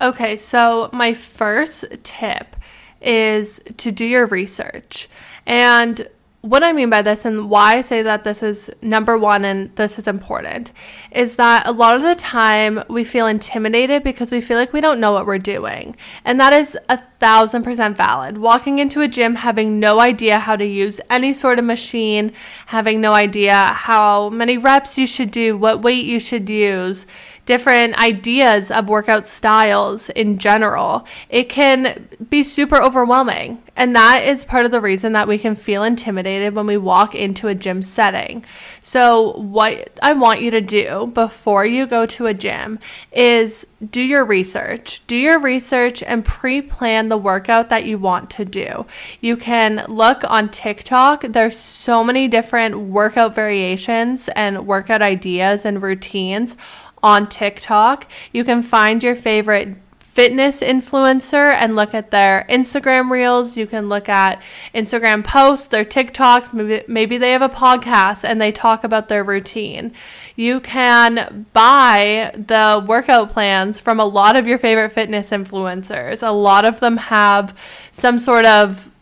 Okay, 0.00 0.36
so 0.36 0.88
my 0.92 1.12
first 1.12 1.84
tip 2.02 2.56
is 3.00 3.60
to 3.76 3.92
do 3.92 4.04
your 4.04 4.26
research. 4.26 5.08
And 5.46 6.08
what 6.42 6.64
I 6.64 6.72
mean 6.72 6.88
by 6.88 7.02
this 7.02 7.26
and 7.26 7.50
why 7.50 7.76
I 7.76 7.80
say 7.82 8.00
that 8.02 8.24
this 8.24 8.42
is 8.42 8.70
number 8.80 9.18
one 9.18 9.44
and 9.44 9.74
this 9.76 9.98
is 9.98 10.08
important 10.08 10.72
is 11.10 11.36
that 11.36 11.66
a 11.66 11.72
lot 11.72 11.96
of 11.96 12.02
the 12.02 12.14
time 12.14 12.82
we 12.88 13.04
feel 13.04 13.26
intimidated 13.26 14.02
because 14.02 14.32
we 14.32 14.40
feel 14.40 14.56
like 14.56 14.72
we 14.72 14.80
don't 14.80 15.00
know 15.00 15.12
what 15.12 15.26
we're 15.26 15.38
doing. 15.38 15.96
And 16.24 16.40
that 16.40 16.54
is 16.54 16.78
a 16.88 16.98
thousand 17.20 17.62
percent 17.62 17.96
valid. 17.96 18.38
Walking 18.38 18.78
into 18.78 19.02
a 19.02 19.08
gym 19.08 19.36
having 19.36 19.78
no 19.78 20.00
idea 20.00 20.38
how 20.38 20.56
to 20.56 20.64
use 20.64 21.00
any 21.08 21.32
sort 21.32 21.58
of 21.58 21.64
machine, 21.64 22.32
having 22.66 23.00
no 23.00 23.12
idea 23.12 23.54
how 23.54 24.30
many 24.30 24.58
reps 24.58 24.98
you 24.98 25.06
should 25.06 25.30
do, 25.30 25.56
what 25.56 25.82
weight 25.82 26.06
you 26.06 26.18
should 26.18 26.48
use, 26.48 27.06
different 27.50 28.00
ideas 28.00 28.70
of 28.70 28.88
workout 28.88 29.26
styles 29.26 30.08
in 30.10 30.38
general, 30.38 31.04
it 31.28 31.48
can 31.48 32.08
be 32.28 32.44
super 32.44 32.76
overwhelming. 32.76 33.60
And 33.74 33.96
that 33.96 34.22
is 34.24 34.44
part 34.44 34.66
of 34.66 34.70
the 34.70 34.80
reason 34.80 35.14
that 35.14 35.26
we 35.26 35.36
can 35.36 35.56
feel 35.56 35.82
intimidated 35.82 36.54
when 36.54 36.66
we 36.66 36.76
walk 36.76 37.14
into 37.14 37.48
a 37.48 37.54
gym 37.54 37.82
setting. 37.82 38.44
So, 38.82 39.32
what 39.32 39.98
I 40.00 40.12
want 40.12 40.42
you 40.42 40.52
to 40.52 40.60
do 40.60 41.10
before 41.12 41.66
you 41.66 41.86
go 41.86 42.06
to 42.06 42.26
a 42.26 42.34
gym 42.34 42.78
is 43.10 43.66
do 43.90 44.00
your 44.00 44.24
research. 44.24 45.02
Do 45.08 45.16
your 45.16 45.40
research 45.40 46.04
and 46.04 46.24
pre 46.24 46.62
plan 46.62 47.08
the 47.10 47.18
workout 47.18 47.68
that 47.68 47.84
you 47.84 47.98
want 47.98 48.30
to 48.30 48.44
do. 48.44 48.86
You 49.20 49.36
can 49.36 49.84
look 49.86 50.24
on 50.24 50.48
TikTok, 50.48 51.22
there's 51.22 51.58
so 51.58 52.02
many 52.02 52.26
different 52.26 52.78
workout 52.78 53.34
variations 53.34 54.30
and 54.34 54.66
workout 54.66 55.02
ideas 55.02 55.64
and 55.64 55.82
routines 55.82 56.56
on 57.02 57.28
TikTok. 57.28 58.10
You 58.32 58.44
can 58.44 58.62
find 58.62 59.02
your 59.02 59.14
favorite 59.14 59.76
fitness 60.12 60.60
influencer 60.60 61.52
and 61.52 61.76
look 61.76 61.94
at 61.94 62.10
their 62.10 62.44
Instagram 62.48 63.10
reels. 63.10 63.56
You 63.56 63.66
can 63.66 63.88
look 63.88 64.08
at 64.08 64.42
Instagram 64.74 65.22
posts, 65.24 65.68
their 65.68 65.84
TikToks. 65.84 66.52
Maybe, 66.52 66.84
maybe 66.88 67.16
they 67.16 67.30
have 67.30 67.42
a 67.42 67.48
podcast 67.48 68.24
and 68.24 68.40
they 68.40 68.50
talk 68.50 68.82
about 68.82 69.08
their 69.08 69.22
routine. 69.22 69.92
You 70.34 70.58
can 70.58 71.46
buy 71.52 72.32
the 72.34 72.84
workout 72.84 73.30
plans 73.30 73.78
from 73.78 74.00
a 74.00 74.04
lot 74.04 74.34
of 74.34 74.48
your 74.48 74.58
favorite 74.58 74.88
fitness 74.88 75.30
influencers. 75.30 76.26
A 76.26 76.32
lot 76.32 76.64
of 76.64 76.80
them 76.80 76.96
have 76.96 77.56
some 77.92 78.18
sort 78.18 78.46
of 78.46 78.92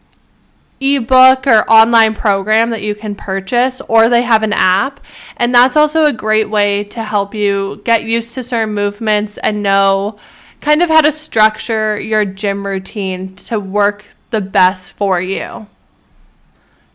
ebook 0.80 1.46
or 1.46 1.68
online 1.70 2.14
program 2.14 2.68
that 2.70 2.82
you 2.82 2.94
can 2.94 3.14
purchase, 3.14 3.80
or 3.88 4.10
they 4.10 4.22
have 4.22 4.42
an 4.42 4.52
app. 4.52 5.00
And 5.38 5.54
that's 5.54 5.76
also 5.76 6.04
a 6.04 6.12
great 6.12 6.50
way 6.50 6.84
to 6.84 7.02
help 7.02 7.34
you 7.34 7.80
get 7.84 8.04
used 8.04 8.34
to 8.34 8.44
certain 8.44 8.74
movements 8.74 9.38
and 9.38 9.62
know 9.62 10.18
kind 10.60 10.82
of 10.82 10.88
how 10.88 11.00
to 11.00 11.12
structure 11.12 11.98
your 12.00 12.24
gym 12.24 12.66
routine 12.66 13.34
to 13.36 13.58
work 13.60 14.04
the 14.30 14.40
best 14.40 14.92
for 14.92 15.20
you. 15.20 15.66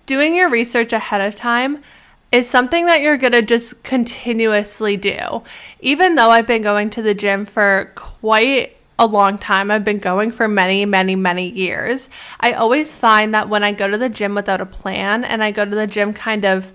Doing 0.06 0.36
your 0.36 0.50
research 0.50 0.94
ahead 0.94 1.22
of 1.22 1.36
time 1.36 1.82
is 2.32 2.50
something 2.50 2.86
that 2.88 3.02
you're 3.02 3.18
going 3.18 3.34
to 3.34 3.42
just 3.42 3.84
continuously 3.84 4.98
do. 4.98 5.44
Even 5.80 6.16
though 6.16 6.30
I've 6.30 6.48
been 6.48 6.62
going 6.62 6.90
to 6.92 7.02
the 7.02 7.14
gym 7.14 7.46
for 7.46 7.92
quite 7.96 8.76
a 9.00 9.08
long 9.08 9.38
time. 9.38 9.72
I've 9.72 9.84
been 9.84 10.00
going 10.00 10.32
for 10.32 10.48
many, 10.48 10.86
many, 10.86 11.16
many 11.16 11.50
years. 11.50 12.10
I 12.40 12.54
always 12.54 12.96
find 12.98 13.34
that 13.34 13.50
when 13.50 13.64
I 13.64 13.72
go 13.72 13.88
to 13.88 13.98
the 13.98 14.10
gym 14.10 14.36
without 14.36 14.62
a 14.62 14.66
plan 14.66 15.24
and 15.24 15.44
I 15.44 15.52
go 15.52 15.66
to 15.66 15.76
the 15.76 15.88
gym 15.88 16.14
kind 16.14 16.46
of 16.46 16.72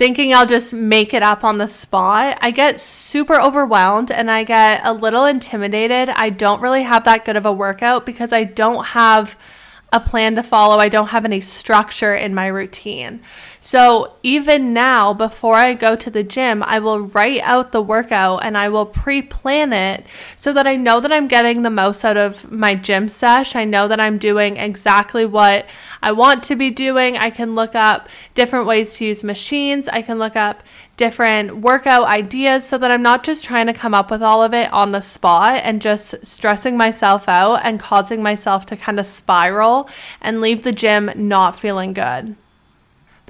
thinking 0.00 0.32
I'll 0.32 0.46
just 0.46 0.72
make 0.72 1.12
it 1.12 1.22
up 1.22 1.44
on 1.44 1.58
the 1.58 1.68
spot, 1.68 2.38
I 2.40 2.52
get 2.52 2.80
super 2.80 3.38
overwhelmed 3.38 4.10
and 4.10 4.30
I 4.30 4.44
get 4.44 4.80
a 4.82 4.94
little 4.94 5.26
intimidated. 5.26 6.08
I 6.08 6.30
don't 6.30 6.62
really 6.62 6.84
have 6.84 7.04
that 7.04 7.26
good 7.26 7.36
of 7.36 7.44
a 7.44 7.52
workout 7.52 8.06
because 8.06 8.32
I 8.32 8.44
don't 8.44 8.82
have 8.82 9.36
a 9.92 10.00
plan 10.00 10.36
to 10.36 10.42
follow. 10.42 10.78
I 10.78 10.88
don't 10.88 11.08
have 11.08 11.24
any 11.24 11.40
structure 11.40 12.14
in 12.14 12.34
my 12.34 12.46
routine. 12.46 13.20
So 13.60 14.14
even 14.22 14.72
now, 14.72 15.12
before 15.12 15.56
I 15.56 15.74
go 15.74 15.96
to 15.96 16.10
the 16.10 16.22
gym, 16.22 16.62
I 16.62 16.78
will 16.78 17.00
write 17.00 17.42
out 17.42 17.72
the 17.72 17.82
workout 17.82 18.44
and 18.44 18.56
I 18.56 18.68
will 18.68 18.86
pre 18.86 19.20
plan 19.20 19.72
it 19.72 20.06
so 20.36 20.52
that 20.52 20.66
I 20.66 20.76
know 20.76 21.00
that 21.00 21.12
I'm 21.12 21.28
getting 21.28 21.62
the 21.62 21.70
most 21.70 22.04
out 22.04 22.16
of 22.16 22.50
my 22.50 22.74
gym 22.74 23.08
sesh. 23.08 23.56
I 23.56 23.64
know 23.64 23.88
that 23.88 24.00
I'm 24.00 24.18
doing 24.18 24.56
exactly 24.56 25.26
what 25.26 25.66
I 26.02 26.12
want 26.12 26.44
to 26.44 26.56
be 26.56 26.70
doing. 26.70 27.16
I 27.16 27.30
can 27.30 27.54
look 27.54 27.74
up 27.74 28.08
different 28.34 28.66
ways 28.66 28.96
to 28.96 29.06
use 29.06 29.24
machines. 29.24 29.88
I 29.88 30.02
can 30.02 30.18
look 30.18 30.36
up 30.36 30.62
different 31.00 31.56
workout 31.56 32.06
ideas 32.08 32.62
so 32.62 32.76
that 32.76 32.90
I'm 32.90 33.00
not 33.00 33.24
just 33.24 33.42
trying 33.42 33.66
to 33.68 33.72
come 33.72 33.94
up 33.94 34.10
with 34.10 34.22
all 34.22 34.42
of 34.42 34.52
it 34.52 34.70
on 34.70 34.92
the 34.92 35.00
spot 35.00 35.62
and 35.64 35.80
just 35.80 36.14
stressing 36.22 36.76
myself 36.76 37.26
out 37.26 37.64
and 37.64 37.80
causing 37.80 38.22
myself 38.22 38.66
to 38.66 38.76
kind 38.76 39.00
of 39.00 39.06
spiral 39.06 39.88
and 40.20 40.42
leave 40.42 40.60
the 40.60 40.72
gym 40.72 41.10
not 41.16 41.56
feeling 41.56 41.94
good. 41.94 42.36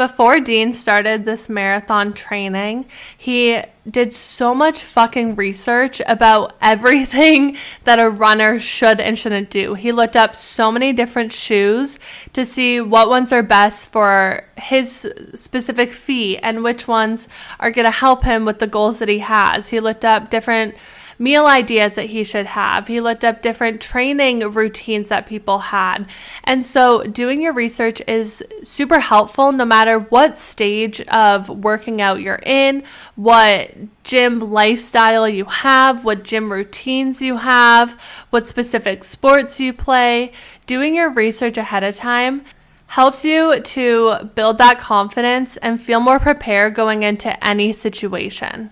Before 0.01 0.41
Dean 0.41 0.73
started 0.73 1.27
this 1.27 1.51
marathon 1.51 2.15
training, 2.15 2.87
he 3.19 3.61
did 3.87 4.15
so 4.15 4.55
much 4.55 4.83
fucking 4.83 5.35
research 5.35 6.01
about 6.07 6.57
everything 6.63 7.59
that 7.85 7.99
a 7.99 8.09
runner 8.09 8.59
should 8.59 8.99
and 8.99 9.19
shouldn't 9.19 9.51
do. 9.51 9.75
He 9.75 9.93
looked 9.93 10.17
up 10.17 10.35
so 10.35 10.73
many 10.73 10.95
different 10.95 11.35
shoes 11.35 11.99
to 12.33 12.47
see 12.47 12.81
what 12.81 13.11
ones 13.11 13.31
are 13.31 13.43
best 13.43 13.93
for 13.93 14.47
his 14.57 15.07
specific 15.35 15.93
feet 15.93 16.41
and 16.43 16.65
which 16.65 16.89
ones 16.89 17.29
are 17.59 17.71
going 17.71 17.85
to 17.85 17.91
help 17.91 18.25
him 18.25 18.47
with 18.47 18.59
the 18.59 18.67
goals 18.67 19.01
that 19.01 19.09
he 19.11 19.19
has. 19.19 19.69
He 19.69 19.81
looked 19.81 20.07
up 20.07 20.31
different 20.31 20.77
meal 21.21 21.47
ideas 21.47 21.95
that 21.97 22.07
he 22.07 22.25
should 22.25 22.47
have. 22.47 22.89
He 22.89 23.01
looked 23.01 23.25
up 23.25 23.43
different 23.43 23.81
training 23.81 24.41
routines 24.41 25.11
that 25.11 25.27
people 25.27 25.59
had. 25.59 26.07
And 26.45 26.65
so, 26.65 27.05
doing 27.05 27.43
your 27.43 27.53
research 27.53 28.03
is 28.09 28.43
super 28.65 28.99
helpful 28.99 29.53
no 29.53 29.67
matter 29.67 29.99
what 29.99 30.39
stage 30.39 31.01
of 31.03 31.49
working 31.49 32.01
out 32.01 32.23
you're 32.23 32.41
in, 32.45 32.83
what 33.15 33.73
gym 34.03 34.41
lifestyle 34.51 35.29
you 35.29 35.45
have, 35.45 36.05
what 36.05 36.25
gym 36.25 36.51
routines 36.51 37.21
you 37.21 37.37
have, 37.37 37.93
what 38.31 38.49
specific 38.49 39.05
sports 39.05 39.61
you 39.61 39.75
play. 39.75 40.33
Doing 40.67 40.95
your 40.95 41.13
research 41.13 41.59
ahead 41.59 41.85
of 41.85 41.97
time 41.97 42.45
helps 42.87 43.25
you 43.25 43.61
to 43.61 44.31
build 44.35 44.57
that 44.59 44.79
confidence 44.79 45.59
and 45.59 45.81
feel 45.81 46.01
more 46.01 46.19
prepared 46.19 46.75
going 46.75 47.03
into 47.03 47.47
any 47.47 47.73
situation. 47.73 48.71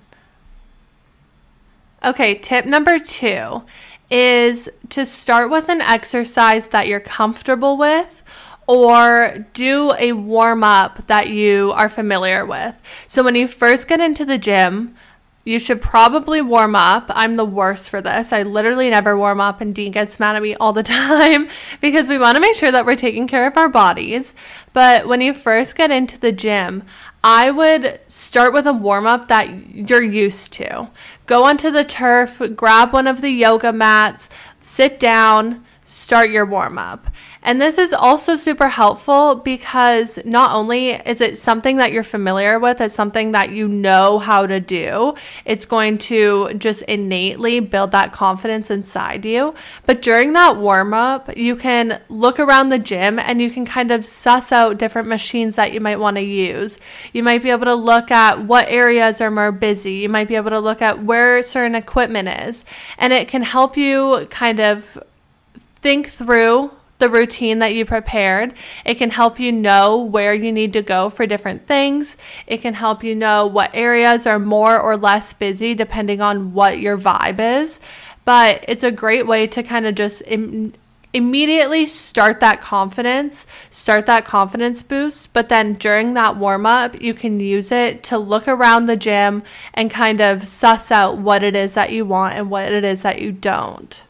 Okay, 2.05 2.37
tip 2.37 2.64
number 2.64 2.99
two 3.00 3.62
is 4.11 4.69
to 4.90 5.05
start 5.05 5.50
with 5.50 5.69
an 5.69 5.81
exercise 5.81 6.69
that 6.69 6.87
you're 6.87 7.00
comfortable 7.00 7.76
with 7.76 8.23
or 8.69 9.47
do 9.52 9.93
a 9.99 10.12
warm 10.12 10.62
up 10.62 11.07
that 11.09 11.28
you 11.31 11.73
are 11.73 11.88
familiar 11.88 12.47
with. 12.47 12.76
So, 13.09 13.25
when 13.25 13.35
you 13.35 13.49
first 13.49 13.88
get 13.88 14.00
into 14.00 14.25
the 14.25 14.38
gym, 14.38 14.95
you 15.49 15.59
should 15.59 15.81
probably 15.81 16.43
warm 16.43 16.76
up. 16.76 17.07
I'm 17.09 17.37
the 17.37 17.45
worst 17.45 17.88
for 17.88 18.02
this. 18.02 18.35
I 18.35 18.43
literally 18.43 18.90
never 18.90 19.17
warm 19.17 19.40
up, 19.40 19.62
and 19.62 19.75
Dean 19.75 19.93
gets 19.93 20.21
mad 20.21 20.37
at 20.37 20.43
me 20.43 20.55
all 20.57 20.75
the 20.75 20.83
time 20.85 21.49
because 21.81 22.09
we 22.11 22.19
want 22.19 22.37
to 22.37 22.40
make 22.40 22.55
sure 22.55 22.71
that 22.71 22.85
we're 22.85 22.97
taking 22.97 23.26
care 23.26 23.47
of 23.47 23.57
our 23.57 23.71
bodies. 23.71 24.35
But 24.75 25.09
when 25.09 25.23
you 25.23 25.33
first 25.33 25.75
get 25.75 25.90
into 25.90 26.19
the 26.19 26.33
gym, 26.33 26.85
I 27.25 27.50
would 27.50 27.99
start 28.09 28.52
with 28.52 28.67
a 28.67 28.73
warm 28.75 29.07
up 29.07 29.28
that 29.28 29.75
you're 29.75 30.02
used 30.02 30.52
to. 30.55 30.90
Go 31.28 31.44
onto 31.44 31.70
the 31.70 31.85
turf, 31.85 32.40
grab 32.56 32.94
one 32.94 33.06
of 33.06 33.20
the 33.20 33.28
yoga 33.28 33.70
mats, 33.70 34.30
sit 34.61 34.99
down, 34.99 35.62
start 35.88 36.30
your 36.30 36.45
warm 36.45 36.76
up. 36.76 37.07
And 37.42 37.62
this 37.62 37.78
is 37.78 37.95
also 37.95 38.37
super 38.37 38.68
helpful 38.68 39.37
because 39.37 40.18
not 40.26 40.50
only 40.50 40.90
is 40.90 41.23
it 41.23 41.38
something 41.38 41.78
that 41.78 41.92
you're 41.92 42.02
familiar 42.02 42.59
with, 42.59 42.80
it's 42.83 42.95
something 42.95 43.33
that 43.33 43.52
you 43.52 43.66
know 43.66 44.18
how 44.18 44.47
to 44.47 44.61
do, 44.61 45.14
it's 45.47 45.64
going 45.64 45.97
to 45.99 46.52
just 46.54 46.83
innately 46.83 47.61
build 47.61 47.92
that 47.92 48.12
confidence 48.12 48.71
inside 48.71 49.25
you. 49.25 49.54
But 49.87 50.02
during 50.02 50.35
that 50.35 50.59
warm 50.59 50.92
up, 50.92 51.35
you 51.38 51.57
can 51.57 52.02
look 52.11 52.38
around 52.38 52.68
the 52.68 52.78
gym 52.78 53.18
and 53.18 53.40
you 53.40 53.50
can 53.50 53.64
kind 53.64 53.90
of 53.90 54.04
suss 54.04 54.52
out 54.52 54.76
different 54.76 55.09
machines 55.09 55.57
that 55.57 55.73
you 55.73 55.80
might 55.80 55.99
want 55.99 56.18
to 56.18 56.23
use. 56.23 56.78
You 57.14 57.23
might 57.23 57.42
be 57.42 57.50
able 57.50 57.64
to 57.64 57.75
look 57.75 58.11
at 58.11 58.45
what 58.45 58.68
areas 58.68 59.23
are 59.23 59.30
more 59.30 59.52
busy, 59.52 59.95
you 59.95 60.11
might 60.11 60.28
be 60.28 60.37
able 60.37 60.50
to 60.50 60.61
look 60.61 60.83
at 60.83 61.02
where 61.02 61.42
certain 61.42 61.75
equipment 61.75 62.28
is, 62.28 62.66
and 62.99 63.14
it 63.14 63.28
can 63.28 63.40
help 63.40 63.78
you 63.78 64.26
kind 64.28 64.61
of 64.61 65.02
think 65.82 66.08
through 66.08 66.73
the 66.99 67.08
routine 67.08 67.61
that 67.61 67.75
you 67.75 67.85
prepared. 67.85 68.54
It 68.85 68.97
can 68.97 69.11
help 69.11 69.40
you 69.40 69.52
know 69.52 69.99
where 69.99 70.35
you 70.35 70.52
need 70.52 70.73
to 70.75 70.82
go 70.82 71.08
for 71.08 71.26
different 71.26 71.66
things. 71.66 72.16
It 72.47 72.58
can 72.58 72.75
help 72.75 73.02
you 73.02 73.14
know 73.14 73.47
what 73.47 73.70
areas 73.75 74.26
are 74.26 74.38
more 74.38 74.78
or 74.78 74.97
less 74.97 75.32
busy 75.32 75.75
depending 75.75 76.20
on 76.20 76.52
what 76.52 76.80
your 76.80 76.99
vibe 76.99 77.62
is. 77.62 77.80
But 78.25 78.64
it's 78.68 78.85
a 78.85 78.92
great 78.92 79.26
way 79.26 79.47
to 79.47 79.62
kind 79.62 79.87
of 79.87 79.94
just 79.94 80.23
Im- 80.26 80.75
immediately 81.14 81.87
start 81.87 82.40
that 82.40 82.61
confidence, 82.61 83.47
start 83.70 84.04
that 84.06 84.26
confidence 84.26 84.82
boost. 84.82 85.32
But 85.32 85.49
then 85.49 85.75
during 85.75 86.14
that 86.14 86.37
warm 86.37 86.66
up, 86.66 87.00
you 87.00 87.14
can 87.14 87.40
use 87.40 87.73
it 87.73 88.02
to 88.04 88.18
look 88.18 88.47
around 88.47 88.87
the 88.87 88.97
gym 88.97 89.42
and 89.73 89.90
kind 89.90 90.20
of 90.20 90.47
suss 90.47 90.90
out 90.90 91.16
what 91.16 91.42
it 91.42 91.56
is 91.56 91.75
that 91.75 91.92
you 91.92 92.04
want 92.04 92.35
and 92.35 92.50
what 92.50 92.70
it 92.70 92.85
is 92.85 93.02
that 93.02 93.23
you 93.23 93.32
don't 93.32 94.02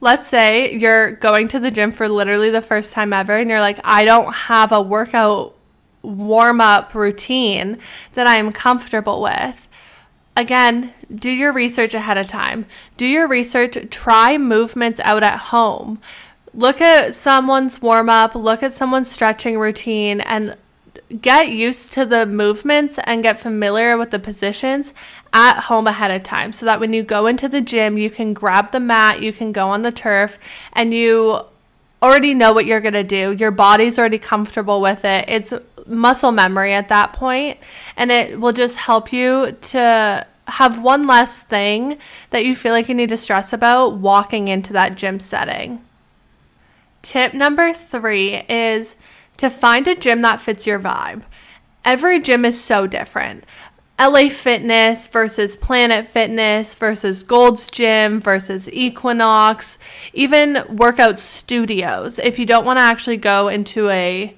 let's 0.00 0.28
say 0.28 0.74
you're 0.74 1.12
going 1.12 1.48
to 1.48 1.58
the 1.58 1.70
gym 1.70 1.92
for 1.92 2.08
literally 2.08 2.50
the 2.50 2.62
first 2.62 2.92
time 2.92 3.12
ever 3.12 3.36
and 3.36 3.48
you're 3.48 3.60
like, 3.60 3.80
I 3.84 4.04
don't 4.04 4.32
have 4.32 4.72
a 4.72 4.82
workout 4.82 5.54
warm 6.02 6.60
up 6.60 6.94
routine 6.94 7.78
that 8.12 8.26
I'm 8.26 8.52
comfortable 8.52 9.22
with. 9.22 9.66
Again, 10.36 10.92
do 11.14 11.30
your 11.30 11.52
research 11.52 11.94
ahead 11.94 12.18
of 12.18 12.28
time. 12.28 12.66
Do 12.96 13.06
your 13.06 13.26
research, 13.26 13.78
try 13.90 14.36
movements 14.36 15.00
out 15.00 15.22
at 15.22 15.38
home. 15.38 15.98
Look 16.52 16.80
at 16.80 17.14
someone's 17.14 17.80
warm 17.80 18.10
up, 18.10 18.34
look 18.34 18.62
at 18.62 18.74
someone's 18.74 19.10
stretching 19.10 19.58
routine, 19.58 20.20
and 20.20 20.56
get 21.20 21.50
used 21.50 21.92
to 21.92 22.04
the 22.04 22.26
movements 22.26 22.98
and 23.04 23.22
get 23.22 23.38
familiar 23.38 23.96
with 23.96 24.10
the 24.10 24.18
positions 24.18 24.92
at 25.36 25.60
home 25.60 25.86
ahead 25.86 26.10
of 26.10 26.22
time 26.22 26.50
so 26.50 26.64
that 26.64 26.80
when 26.80 26.94
you 26.94 27.02
go 27.02 27.26
into 27.26 27.46
the 27.46 27.60
gym, 27.60 27.98
you 27.98 28.08
can 28.08 28.32
grab 28.32 28.72
the 28.72 28.80
mat, 28.80 29.20
you 29.20 29.34
can 29.34 29.52
go 29.52 29.68
on 29.68 29.82
the 29.82 29.92
turf, 29.92 30.38
and 30.72 30.94
you 30.94 31.38
already 32.02 32.32
know 32.32 32.54
what 32.54 32.64
you're 32.64 32.80
going 32.80 32.94
to 32.94 33.04
do. 33.04 33.32
Your 33.32 33.50
body's 33.50 33.98
already 33.98 34.18
comfortable 34.18 34.80
with 34.80 35.04
it. 35.04 35.26
It's 35.28 35.52
muscle 35.86 36.32
memory 36.32 36.72
at 36.72 36.88
that 36.88 37.12
point, 37.12 37.58
and 37.98 38.10
it 38.10 38.40
will 38.40 38.54
just 38.54 38.76
help 38.76 39.12
you 39.12 39.52
to 39.60 40.26
have 40.48 40.82
one 40.82 41.06
less 41.06 41.42
thing 41.42 41.98
that 42.30 42.46
you 42.46 42.56
feel 42.56 42.72
like 42.72 42.88
you 42.88 42.94
need 42.94 43.10
to 43.10 43.16
stress 43.18 43.52
about 43.52 43.98
walking 43.98 44.48
into 44.48 44.72
that 44.72 44.94
gym 44.94 45.20
setting. 45.20 45.84
Tip 47.02 47.34
number 47.34 47.74
three 47.74 48.36
is 48.48 48.96
to 49.36 49.50
find 49.50 49.86
a 49.86 49.94
gym 49.94 50.22
that 50.22 50.40
fits 50.40 50.66
your 50.66 50.80
vibe. 50.80 51.24
Every 51.84 52.20
gym 52.20 52.44
is 52.44 52.60
so 52.60 52.86
different. 52.86 53.44
LA 53.98 54.28
Fitness 54.28 55.06
versus 55.06 55.56
Planet 55.56 56.06
Fitness 56.06 56.74
versus 56.74 57.22
Gold's 57.22 57.70
Gym 57.70 58.20
versus 58.20 58.68
Equinox, 58.70 59.78
even 60.12 60.64
workout 60.68 61.18
studios. 61.18 62.18
If 62.18 62.38
you 62.38 62.44
don't 62.44 62.66
want 62.66 62.78
to 62.78 62.82
actually 62.82 63.16
go 63.16 63.48
into 63.48 63.88
a 63.88 64.34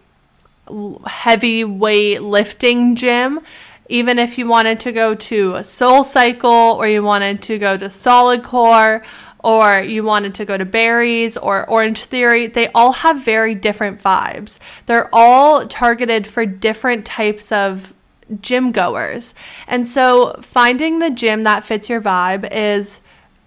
heavy 1.07 1.65
weight 1.65 2.23
lifting 2.23 2.95
gym, 2.95 3.41
even 3.89 4.19
if 4.21 4.39
you 4.39 4.47
wanted 4.47 4.79
to 4.81 4.93
go 4.93 5.15
to 5.17 5.55
a 5.55 5.65
Soul 5.65 6.05
Cycle 6.05 6.51
or 6.51 6.87
you 6.87 7.03
wanted 7.03 7.43
to 7.43 7.59
go 7.59 7.77
to 7.77 7.91
Solid 7.91 8.45
Core 8.45 9.03
or 9.43 9.81
you 9.81 10.05
wanted 10.05 10.37
to 10.37 10.45
go 10.45 10.57
to 10.57 10.65
Barry's 10.65 11.37
or 11.37 11.69
Orange 11.69 12.05
Theory, 12.05 12.47
they 12.47 12.69
all 12.73 12.93
have 12.93 13.25
very 13.25 13.57
different 13.57 14.01
vibes. 14.01 14.59
They're 14.87 15.09
all 15.13 15.67
targeted 15.67 16.29
for 16.29 16.47
different 16.47 17.07
types 17.07 17.51
of 17.51 17.95
gym 18.41 18.73
goers. 18.73 19.35
And 19.67 19.89
so 19.89 20.37
finding 20.41 20.99
the 20.99 21.11
gym 21.11 21.45
that 21.45 21.65
fits 21.65 21.89
your 21.89 22.01
vibe 22.01 22.49
is 22.53 23.01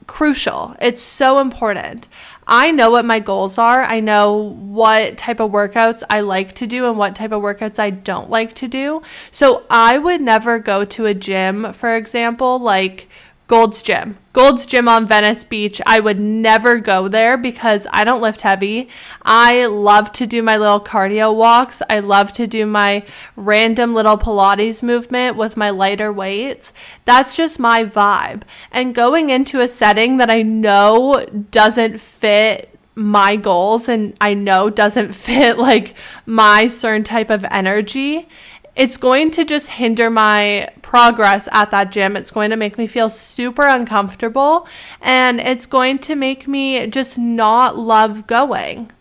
crucial. 0.07 0.75
It's 0.81 1.01
so 1.01 1.39
important. 1.39 2.07
I 2.47 2.71
know 2.71 2.89
what 2.89 3.05
my 3.05 3.19
goals 3.19 3.57
are. 3.57 3.83
I 3.83 3.99
know 3.99 4.55
what 4.59 5.17
type 5.17 5.39
of 5.39 5.51
workouts 5.51 6.03
I 6.09 6.19
like 6.19 6.53
to 6.55 6.67
do 6.67 6.87
and 6.87 6.97
what 6.97 7.15
type 7.15 7.31
of 7.31 7.41
workouts 7.41 7.79
I 7.79 7.91
don't 7.91 8.29
like 8.29 8.53
to 8.55 8.67
do. 8.67 9.01
So 9.31 9.63
I 9.69 9.97
would 9.97 10.19
never 10.19 10.59
go 10.59 10.83
to 10.83 11.05
a 11.05 11.13
gym, 11.13 11.71
for 11.71 11.95
example, 11.95 12.59
like 12.59 13.07
Gold's 13.51 13.81
Gym. 13.81 14.17
Gold's 14.31 14.65
Gym 14.65 14.87
on 14.87 15.05
Venice 15.05 15.43
Beach. 15.43 15.81
I 15.85 15.99
would 15.99 16.21
never 16.21 16.77
go 16.77 17.09
there 17.09 17.37
because 17.37 17.85
I 17.91 18.05
don't 18.05 18.21
lift 18.21 18.39
heavy. 18.39 18.87
I 19.23 19.65
love 19.65 20.13
to 20.13 20.25
do 20.25 20.41
my 20.41 20.55
little 20.55 20.79
cardio 20.79 21.35
walks. 21.35 21.81
I 21.89 21.99
love 21.99 22.31
to 22.35 22.47
do 22.47 22.65
my 22.65 23.03
random 23.35 23.93
little 23.93 24.17
Pilates 24.17 24.81
movement 24.81 25.35
with 25.35 25.57
my 25.57 25.69
lighter 25.69 26.13
weights. 26.13 26.71
That's 27.03 27.35
just 27.35 27.59
my 27.59 27.83
vibe. 27.83 28.43
And 28.71 28.95
going 28.95 29.29
into 29.29 29.59
a 29.59 29.67
setting 29.67 30.15
that 30.15 30.29
I 30.29 30.43
know 30.43 31.25
doesn't 31.51 31.99
fit 31.99 32.73
my 32.95 33.35
goals 33.35 33.89
and 33.89 34.15
I 34.21 34.33
know 34.33 34.69
doesn't 34.69 35.11
fit 35.13 35.57
like 35.57 35.95
my 36.25 36.67
certain 36.67 37.03
type 37.03 37.29
of 37.29 37.43
energy 37.51 38.29
it's 38.75 38.97
going 38.97 39.31
to 39.31 39.43
just 39.43 39.69
hinder 39.69 40.09
my 40.09 40.69
progress 40.91 41.47
at 41.53 41.71
that 41.71 41.89
gym. 41.89 42.17
It's 42.17 42.31
going 42.31 42.49
to 42.49 42.57
make 42.57 42.77
me 42.77 42.85
feel 42.85 43.09
super 43.09 43.65
uncomfortable 43.65 44.67
and 44.99 45.39
it's 45.39 45.65
going 45.65 45.99
to 45.99 46.15
make 46.15 46.49
me 46.49 46.85
just 46.87 47.17
not 47.17 47.77
love 47.77 48.27
going. 48.27 48.91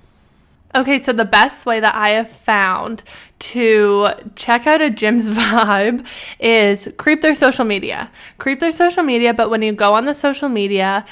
Okay, 0.72 1.03
so 1.03 1.12
the 1.12 1.24
best 1.24 1.66
way 1.66 1.81
that 1.81 1.96
I 1.96 2.11
have 2.11 2.31
found 2.31 3.03
to 3.40 4.11
check 4.37 4.68
out 4.68 4.81
a 4.81 4.88
gym's 4.88 5.31
vibe 5.31 6.07
is 6.38 6.94
creep 6.96 7.22
their 7.22 7.35
social 7.35 7.64
media. 7.64 8.12
Creep 8.38 8.61
their 8.61 8.70
social 8.70 9.03
media, 9.03 9.35
but 9.35 9.50
when 9.50 9.62
you 9.62 9.72
go 9.72 9.94
on 9.94 10.05
the 10.05 10.14
social 10.14 10.48
media, 10.48 11.05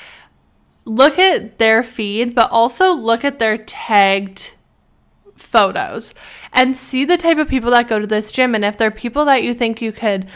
look 0.85 1.19
at 1.19 1.59
their 1.59 1.83
feed, 1.83 2.37
but 2.37 2.53
also 2.53 2.93
look 2.93 3.25
at 3.25 3.41
their 3.41 3.59
tagged 3.59 4.55
photos 5.35 6.15
and 6.53 6.77
see 6.77 7.05
the 7.05 7.17
type 7.17 7.39
of 7.39 7.49
people 7.49 7.71
that 7.71 7.89
go 7.89 7.99
to 7.99 8.07
this 8.07 8.31
gym. 8.31 8.55
And 8.55 8.65
if 8.65 8.77
they're 8.77 8.91
people 8.91 9.25
that 9.25 9.43
you 9.43 9.55
think 9.55 9.83
you 9.83 9.93
could 9.93 10.29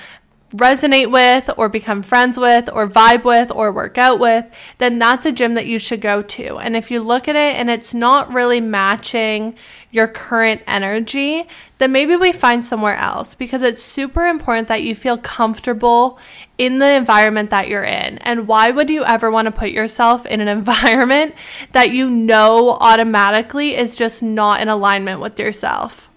resonate 0.52 1.10
with 1.10 1.50
or 1.56 1.68
become 1.68 2.02
friends 2.02 2.38
with 2.38 2.70
or 2.72 2.86
vibe 2.86 3.24
with 3.24 3.50
or 3.50 3.72
work 3.72 3.98
out 3.98 4.18
with, 4.18 4.44
then 4.78 4.98
that's 4.98 5.26
a 5.26 5.32
gym 5.32 5.54
that 5.54 5.66
you 5.66 5.78
should 5.78 6.00
go 6.00 6.22
to. 6.22 6.58
And 6.58 6.76
if 6.76 6.90
you 6.90 7.00
look 7.00 7.28
at 7.28 7.36
it 7.36 7.56
and 7.56 7.70
it's 7.70 7.94
not 7.94 8.32
really 8.32 8.60
matching 8.60 9.54
your 9.90 10.08
current 10.08 10.62
energy, 10.66 11.46
then 11.78 11.92
maybe 11.92 12.16
we 12.16 12.32
find 12.32 12.64
somewhere 12.64 12.96
else 12.96 13.34
because 13.34 13.62
it's 13.62 13.82
super 13.82 14.26
important 14.26 14.68
that 14.68 14.82
you 14.82 14.94
feel 14.94 15.18
comfortable 15.18 16.18
in 16.58 16.78
the 16.78 16.90
environment 16.90 17.50
that 17.50 17.68
you're 17.68 17.84
in. 17.84 18.18
And 18.18 18.46
why 18.46 18.70
would 18.70 18.90
you 18.90 19.04
ever 19.04 19.30
want 19.30 19.46
to 19.46 19.52
put 19.52 19.70
yourself 19.70 20.26
in 20.26 20.40
an 20.40 20.48
environment 20.58 21.34
that 21.72 21.90
you 21.90 22.10
know 22.10 22.70
automatically 22.70 23.76
is 23.76 23.96
just 23.96 24.22
not 24.22 24.60
in 24.60 24.68
alignment 24.68 25.20
with 25.20 25.38
yourself? 25.38 26.10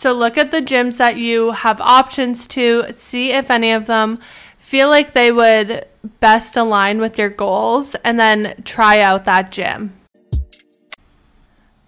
So 0.00 0.14
look 0.14 0.38
at 0.38 0.50
the 0.50 0.62
gyms 0.62 0.96
that 0.96 1.18
you 1.18 1.50
have 1.50 1.78
options 1.78 2.46
to, 2.46 2.90
see 2.90 3.32
if 3.32 3.50
any 3.50 3.72
of 3.72 3.84
them 3.84 4.18
feel 4.56 4.88
like 4.88 5.12
they 5.12 5.30
would 5.30 5.84
best 6.20 6.56
align 6.56 7.02
with 7.02 7.18
your 7.18 7.28
goals, 7.28 7.94
and 7.96 8.18
then 8.18 8.62
try 8.64 9.00
out 9.00 9.26
that 9.26 9.52
gym. 9.52 9.92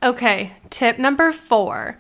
Okay, 0.03 0.53
tip 0.69 0.99
number 0.99 1.33
four. 1.33 1.99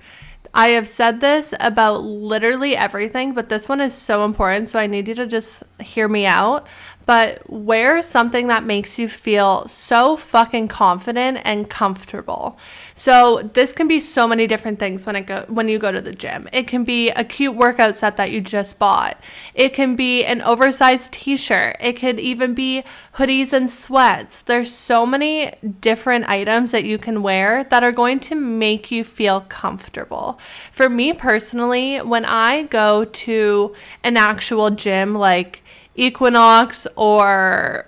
I 0.53 0.69
have 0.69 0.87
said 0.87 1.23
this 1.23 1.55
about 1.59 2.03
literally 2.03 2.77
everything, 2.77 3.33
but 3.33 3.49
this 3.49 3.67
one 3.67 3.81
is 3.81 3.95
so 3.95 4.27
important. 4.27 4.69
So 4.69 4.79
I 4.79 4.87
need 4.87 5.09
you 5.09 5.15
to 5.15 5.27
just 5.27 5.63
hear 5.81 6.09
me 6.09 6.27
out 6.27 6.67
but 7.07 7.49
wear 7.51 8.03
something 8.03 8.47
that 8.49 8.65
makes 8.65 8.99
you 8.99 9.09
feel 9.09 9.67
so 9.69 10.17
fucking 10.17 10.69
confident 10.69 11.39
and 11.45 11.69
comfortable. 11.69 12.59
So 12.95 13.51
this 13.55 13.73
can 13.73 13.89
be 13.89 14.01
so 14.01 14.27
many 14.27 14.47
different 14.47 14.79
things 14.79 15.07
when 15.07 15.17
it 15.17 15.27
go 15.27 15.45
when 15.49 15.69
you 15.69 15.79
go 15.79 15.91
to 15.91 16.01
the 16.01 16.13
gym. 16.13 16.49
It 16.53 16.67
can 16.69 16.85
be 16.85 17.11
a 17.11 17.25
cute 17.25 17.55
workout 17.55 17.95
set 17.95 18.17
that 18.17 18.31
you 18.31 18.41
just 18.41 18.79
bought. 18.79 19.19
It 19.55 19.71
can 19.75 19.97
be 19.97 20.25
an 20.25 20.43
oversized 20.43 21.13
t-shirt. 21.13 21.77
It 21.81 21.95
could 21.95 22.21
even 22.21 22.55
be 22.55 22.85
hoodies 23.15 23.53
and 23.53 23.71
sweats. 23.71 24.43
There's 24.43 24.73
so 24.73 25.07
many 25.07 25.53
different 25.81 26.29
items 26.29 26.71
that 26.71 26.85
you 26.85 26.99
can 26.99 27.23
wear 27.23 27.65
that 27.65 27.83
are 27.83 27.93
going 27.93 28.21
to 28.21 28.35
make 28.35 28.91
you 28.91 29.05
feel 29.05 29.43
comfortable. 29.43 30.39
For 30.71 30.89
me 30.89 31.13
personally, 31.13 31.99
when 31.99 32.25
I 32.25 32.65
go 32.65 33.05
to 33.05 33.75
an 34.05 34.17
actual 34.17 34.71
gym 34.71 35.15
like 35.15 35.63
Equinox 35.95 36.87
or 36.97 37.87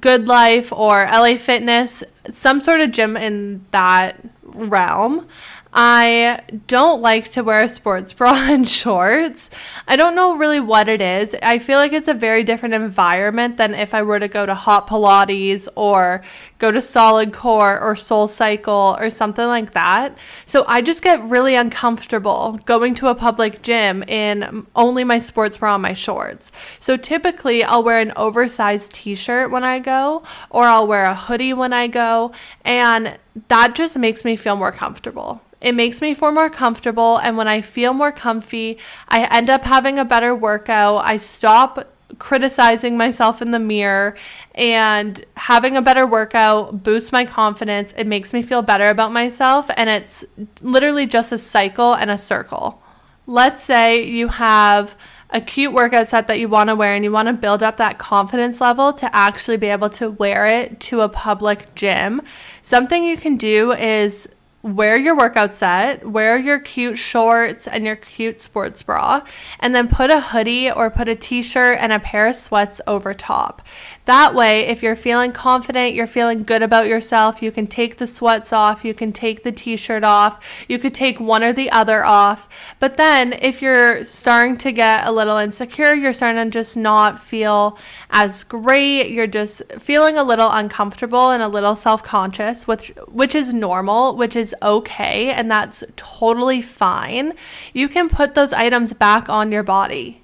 Good 0.00 0.28
Life 0.28 0.72
or 0.72 1.04
LA 1.04 1.36
Fitness, 1.36 2.02
some 2.28 2.60
sort 2.60 2.80
of 2.80 2.92
gym 2.92 3.16
in 3.16 3.64
that 3.70 4.20
realm. 4.54 5.26
I 5.72 6.40
don't 6.66 7.02
like 7.02 7.30
to 7.32 7.42
wear 7.42 7.62
a 7.62 7.68
sports 7.68 8.12
bra 8.12 8.32
and 8.48 8.66
shorts. 8.66 9.50
I 9.86 9.96
don't 9.96 10.14
know 10.14 10.36
really 10.36 10.60
what 10.60 10.88
it 10.88 11.02
is. 11.02 11.36
I 11.42 11.58
feel 11.58 11.78
like 11.78 11.92
it's 11.92 12.08
a 12.08 12.14
very 12.14 12.42
different 12.42 12.74
environment 12.74 13.58
than 13.58 13.74
if 13.74 13.92
I 13.92 14.02
were 14.02 14.18
to 14.18 14.28
go 14.28 14.46
to 14.46 14.54
Hot 14.54 14.88
Pilates 14.88 15.68
or 15.76 16.22
go 16.58 16.72
to 16.72 16.80
Solid 16.80 17.32
Core 17.32 17.78
or 17.78 17.96
Soul 17.96 18.28
Cycle 18.28 18.96
or 18.98 19.10
something 19.10 19.46
like 19.46 19.72
that. 19.74 20.16
So 20.46 20.64
I 20.66 20.80
just 20.80 21.02
get 21.02 21.22
really 21.22 21.54
uncomfortable 21.54 22.58
going 22.64 22.94
to 22.96 23.08
a 23.08 23.14
public 23.14 23.62
gym 23.62 24.02
in 24.04 24.66
only 24.74 25.04
my 25.04 25.18
sports 25.18 25.58
bra 25.58 25.74
and 25.74 25.82
my 25.82 25.92
shorts. 25.92 26.50
So 26.80 26.96
typically 26.96 27.62
I'll 27.62 27.82
wear 27.84 28.00
an 28.00 28.12
oversized 28.16 28.94
t 28.94 29.14
shirt 29.14 29.50
when 29.50 29.64
I 29.64 29.80
go, 29.80 30.22
or 30.50 30.64
I'll 30.64 30.86
wear 30.86 31.04
a 31.04 31.14
hoodie 31.14 31.52
when 31.52 31.72
I 31.72 31.88
go. 31.88 32.32
And 32.64 33.18
that 33.48 33.74
just 33.74 33.96
makes 33.96 34.24
me 34.24 34.36
feel 34.36 34.56
more 34.56 34.72
comfortable. 34.72 35.40
It 35.60 35.72
makes 35.72 36.00
me 36.00 36.14
feel 36.14 36.32
more 36.32 36.50
comfortable. 36.50 37.18
And 37.18 37.36
when 37.36 37.48
I 37.48 37.60
feel 37.60 37.92
more 37.92 38.12
comfy, 38.12 38.78
I 39.08 39.24
end 39.24 39.50
up 39.50 39.64
having 39.64 39.98
a 39.98 40.04
better 40.04 40.34
workout. 40.34 41.02
I 41.04 41.16
stop 41.16 41.92
criticizing 42.18 42.96
myself 42.96 43.42
in 43.42 43.50
the 43.50 43.58
mirror 43.58 44.16
and 44.54 45.24
having 45.36 45.76
a 45.76 45.82
better 45.82 46.06
workout 46.06 46.82
boosts 46.82 47.12
my 47.12 47.24
confidence. 47.24 47.92
It 47.96 48.06
makes 48.06 48.32
me 48.32 48.42
feel 48.42 48.62
better 48.62 48.88
about 48.88 49.12
myself. 49.12 49.68
And 49.76 49.90
it's 49.90 50.24
literally 50.62 51.06
just 51.06 51.32
a 51.32 51.38
cycle 51.38 51.94
and 51.94 52.10
a 52.10 52.18
circle. 52.18 52.80
Let's 53.26 53.62
say 53.62 54.04
you 54.04 54.28
have 54.28 54.96
a 55.30 55.40
cute 55.40 55.72
workout 55.72 56.06
set 56.06 56.26
that 56.26 56.38
you 56.38 56.48
want 56.48 56.68
to 56.68 56.74
wear 56.74 56.94
and 56.94 57.04
you 57.04 57.12
want 57.12 57.28
to 57.28 57.34
build 57.34 57.62
up 57.62 57.76
that 57.76 57.98
confidence 57.98 58.60
level 58.60 58.92
to 58.94 59.14
actually 59.14 59.56
be 59.56 59.66
able 59.66 59.90
to 59.90 60.10
wear 60.10 60.46
it 60.46 60.80
to 60.80 61.02
a 61.02 61.08
public 61.08 61.74
gym. 61.74 62.22
Something 62.62 63.04
you 63.04 63.16
can 63.16 63.36
do 63.36 63.72
is 63.72 64.28
wear 64.62 64.96
your 64.96 65.16
workout 65.16 65.54
set, 65.54 66.06
wear 66.06 66.36
your 66.36 66.58
cute 66.58 66.98
shorts 66.98 67.68
and 67.68 67.84
your 67.84 67.96
cute 67.96 68.40
sports 68.40 68.82
bra, 68.82 69.22
and 69.60 69.74
then 69.74 69.88
put 69.88 70.10
a 70.10 70.20
hoodie 70.20 70.70
or 70.70 70.90
put 70.90 71.08
a 71.08 71.14
t 71.14 71.42
shirt 71.42 71.78
and 71.80 71.92
a 71.92 72.00
pair 72.00 72.26
of 72.26 72.36
sweats 72.36 72.80
over 72.86 73.14
top. 73.14 73.62
That 74.08 74.34
way, 74.34 74.60
if 74.60 74.82
you're 74.82 74.96
feeling 74.96 75.32
confident, 75.32 75.94
you're 75.94 76.06
feeling 76.06 76.42
good 76.42 76.62
about 76.62 76.86
yourself, 76.86 77.42
you 77.42 77.52
can 77.52 77.66
take 77.66 77.98
the 77.98 78.06
sweats 78.06 78.54
off, 78.54 78.82
you 78.82 78.94
can 78.94 79.12
take 79.12 79.42
the 79.42 79.52
t 79.52 79.76
shirt 79.76 80.02
off, 80.02 80.64
you 80.66 80.78
could 80.78 80.94
take 80.94 81.20
one 81.20 81.44
or 81.44 81.52
the 81.52 81.70
other 81.70 82.02
off. 82.06 82.48
But 82.78 82.96
then, 82.96 83.34
if 83.34 83.60
you're 83.60 84.06
starting 84.06 84.56
to 84.56 84.72
get 84.72 85.06
a 85.06 85.12
little 85.12 85.36
insecure, 85.36 85.92
you're 85.92 86.14
starting 86.14 86.42
to 86.42 86.48
just 86.50 86.74
not 86.74 87.18
feel 87.18 87.76
as 88.08 88.44
great, 88.44 89.10
you're 89.10 89.26
just 89.26 89.62
feeling 89.78 90.16
a 90.16 90.24
little 90.24 90.50
uncomfortable 90.52 91.30
and 91.30 91.42
a 91.42 91.48
little 91.48 91.76
self 91.76 92.02
conscious, 92.02 92.66
which, 92.66 92.88
which 93.08 93.34
is 93.34 93.52
normal, 93.52 94.16
which 94.16 94.36
is 94.36 94.56
okay, 94.62 95.32
and 95.32 95.50
that's 95.50 95.84
totally 95.96 96.62
fine. 96.62 97.34
You 97.74 97.90
can 97.90 98.08
put 98.08 98.34
those 98.34 98.54
items 98.54 98.94
back 98.94 99.28
on 99.28 99.52
your 99.52 99.64
body. 99.64 100.17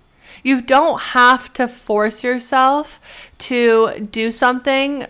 You 0.44 0.62
don't 0.62 1.00
have 1.00 1.52
to 1.54 1.66
force 1.66 2.22
yourself 2.22 3.00
to 3.38 4.08
do 4.12 4.30
something 4.30 5.06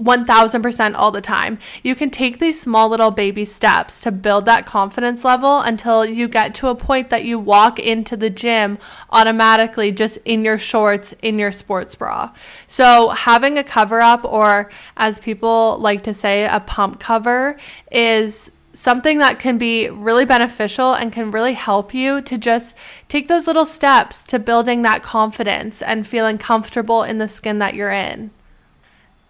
1000% 0.00 0.94
all 0.96 1.10
the 1.12 1.20
time. 1.20 1.58
You 1.82 1.94
can 1.94 2.10
take 2.10 2.38
these 2.38 2.60
small 2.60 2.88
little 2.88 3.12
baby 3.12 3.44
steps 3.44 4.00
to 4.02 4.10
build 4.10 4.44
that 4.46 4.66
confidence 4.66 5.24
level 5.24 5.60
until 5.60 6.04
you 6.04 6.26
get 6.26 6.54
to 6.56 6.68
a 6.68 6.74
point 6.74 7.10
that 7.10 7.24
you 7.24 7.38
walk 7.38 7.78
into 7.78 8.16
the 8.16 8.30
gym 8.30 8.78
automatically 9.10 9.92
just 9.92 10.18
in 10.24 10.44
your 10.44 10.58
shorts, 10.58 11.14
in 11.22 11.38
your 11.38 11.52
sports 11.52 11.94
bra. 11.94 12.32
So, 12.66 13.10
having 13.10 13.56
a 13.56 13.64
cover 13.64 14.00
up, 14.00 14.24
or 14.24 14.70
as 14.96 15.18
people 15.18 15.78
like 15.78 16.02
to 16.04 16.14
say, 16.14 16.44
a 16.44 16.60
pump 16.60 16.98
cover, 16.98 17.56
is 17.92 18.50
something 18.74 19.18
that 19.18 19.38
can 19.38 19.56
be 19.56 19.88
really 19.88 20.24
beneficial 20.24 20.92
and 20.92 21.12
can 21.12 21.30
really 21.30 21.54
help 21.54 21.94
you 21.94 22.20
to 22.22 22.36
just 22.36 22.76
take 23.08 23.28
those 23.28 23.46
little 23.46 23.64
steps 23.64 24.24
to 24.24 24.38
building 24.38 24.82
that 24.82 25.02
confidence 25.02 25.80
and 25.80 26.06
feeling 26.06 26.36
comfortable 26.36 27.02
in 27.02 27.18
the 27.18 27.28
skin 27.28 27.58
that 27.60 27.74
you're 27.74 27.90
in. 27.90 28.30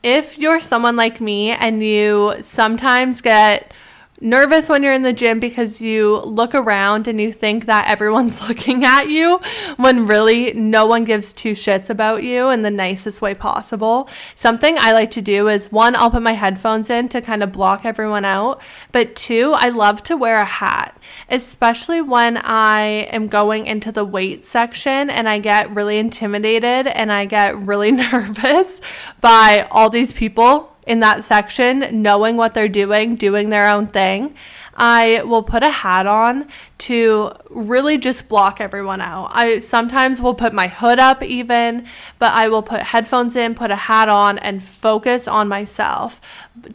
If 0.03 0.39
you're 0.39 0.61
someone 0.61 0.97
like 0.97 1.21
me 1.21 1.51
and 1.51 1.83
you 1.83 2.35
sometimes 2.41 3.21
get 3.21 3.73
nervous 4.21 4.69
when 4.69 4.83
you're 4.83 4.93
in 4.93 5.03
the 5.03 5.13
gym 5.13 5.41
because 5.41 5.81
you 5.81 6.19
look 6.19 6.55
around 6.55 7.09
and 7.09 7.21
you 7.21 7.33
think 7.33 7.67
that 7.67 7.91
everyone's 7.91 8.41
looking 8.49 8.85
at 8.85 9.09
you 9.09 9.41
when 9.77 10.07
really 10.07 10.53
no 10.55 10.87
one 10.87 11.05
gives 11.05 11.33
two 11.33 11.53
shits 11.53 11.91
about 11.91 12.23
you 12.23 12.49
in 12.51 12.63
the 12.63 12.71
nicest 12.71 13.21
way 13.21 13.35
possible. 13.35 14.09
Something 14.35 14.77
I 14.79 14.93
like 14.93 15.11
to 15.13 15.23
do 15.23 15.49
is 15.49 15.73
one, 15.73 15.97
I'll 15.97 16.11
put 16.11 16.23
my 16.23 16.33
headphones 16.33 16.91
in 16.91 17.09
to 17.11 17.21
kind 17.21 17.43
of 17.43 17.53
block 17.53 17.85
everyone 17.85 18.25
out, 18.25 18.63
but 18.93 19.17
two, 19.17 19.53
I 19.53 19.71
love 19.71 20.03
to 20.05 20.17
wear 20.17 20.39
a 20.39 20.45
hat, 20.45 20.97
especially 21.29 22.01
when 22.01 22.37
I 22.39 23.09
am 23.11 23.29
going 23.29 23.67
into 23.67 23.91
the 23.91 24.05
weight 24.05 24.45
section 24.45 25.11
and 25.11 25.29
I 25.29 25.39
get 25.39 25.75
really 25.75 25.99
intimidated 25.99 26.87
and 26.87 27.13
I 27.13 27.25
get 27.25 27.57
really 27.57 27.93
nervous 27.93 28.81
by 29.21 29.67
all 29.71 29.91
these 29.91 30.13
people 30.13 30.74
in 30.87 31.01
that 31.01 31.25
section, 31.25 32.03
knowing 32.03 32.37
what 32.37 32.55
they're 32.55 32.69
doing, 32.69 33.17
doing 33.17 33.49
their 33.49 33.69
own 33.69 33.87
thing. 33.87 34.35
I 34.77 35.23
will 35.23 35.43
put 35.43 35.63
a 35.63 35.71
hat 35.71 36.07
on 36.07 36.49
to 36.79 37.31
really 37.49 37.97
just 37.97 38.29
block 38.29 38.61
everyone 38.61 39.01
out. 39.01 39.31
I 39.33 39.61
sometimes 39.61 40.21
will 40.21 40.35
put 40.35 40.53
my 40.53 40.67
hood 40.69 40.99
up 40.99 41.23
even, 41.23 41.87
but 42.19 42.33
I 42.33 42.49
will 42.49 42.63
put 42.63 42.81
headphones 42.81 43.37
in, 43.37 43.55
put 43.55 43.71
a 43.71 43.77
hat 43.77 44.09
on, 44.09 44.39
and 44.39 44.63
focus 44.63 45.29
on 45.29 45.49
myself. 45.49 46.21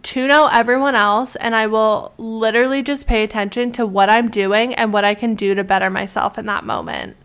Tune 0.02 0.32
out 0.32 0.54
everyone 0.54 0.96
else, 0.96 1.36
and 1.36 1.56
I 1.56 1.68
will 1.68 2.14
literally 2.18 2.82
just 2.82 3.06
pay 3.06 3.24
attention 3.24 3.72
to 3.74 3.86
what 3.86 4.10
I'm 4.10 4.30
doing 4.30 4.74
and 4.74 4.94
what 4.94 5.04
I 5.04 5.14
can 5.14 5.36
do 5.36 5.54
to 5.56 5.64
better 5.64 5.90
myself 5.90 6.38
in 6.38 6.46
that 6.46 6.64
moment. 6.64 7.18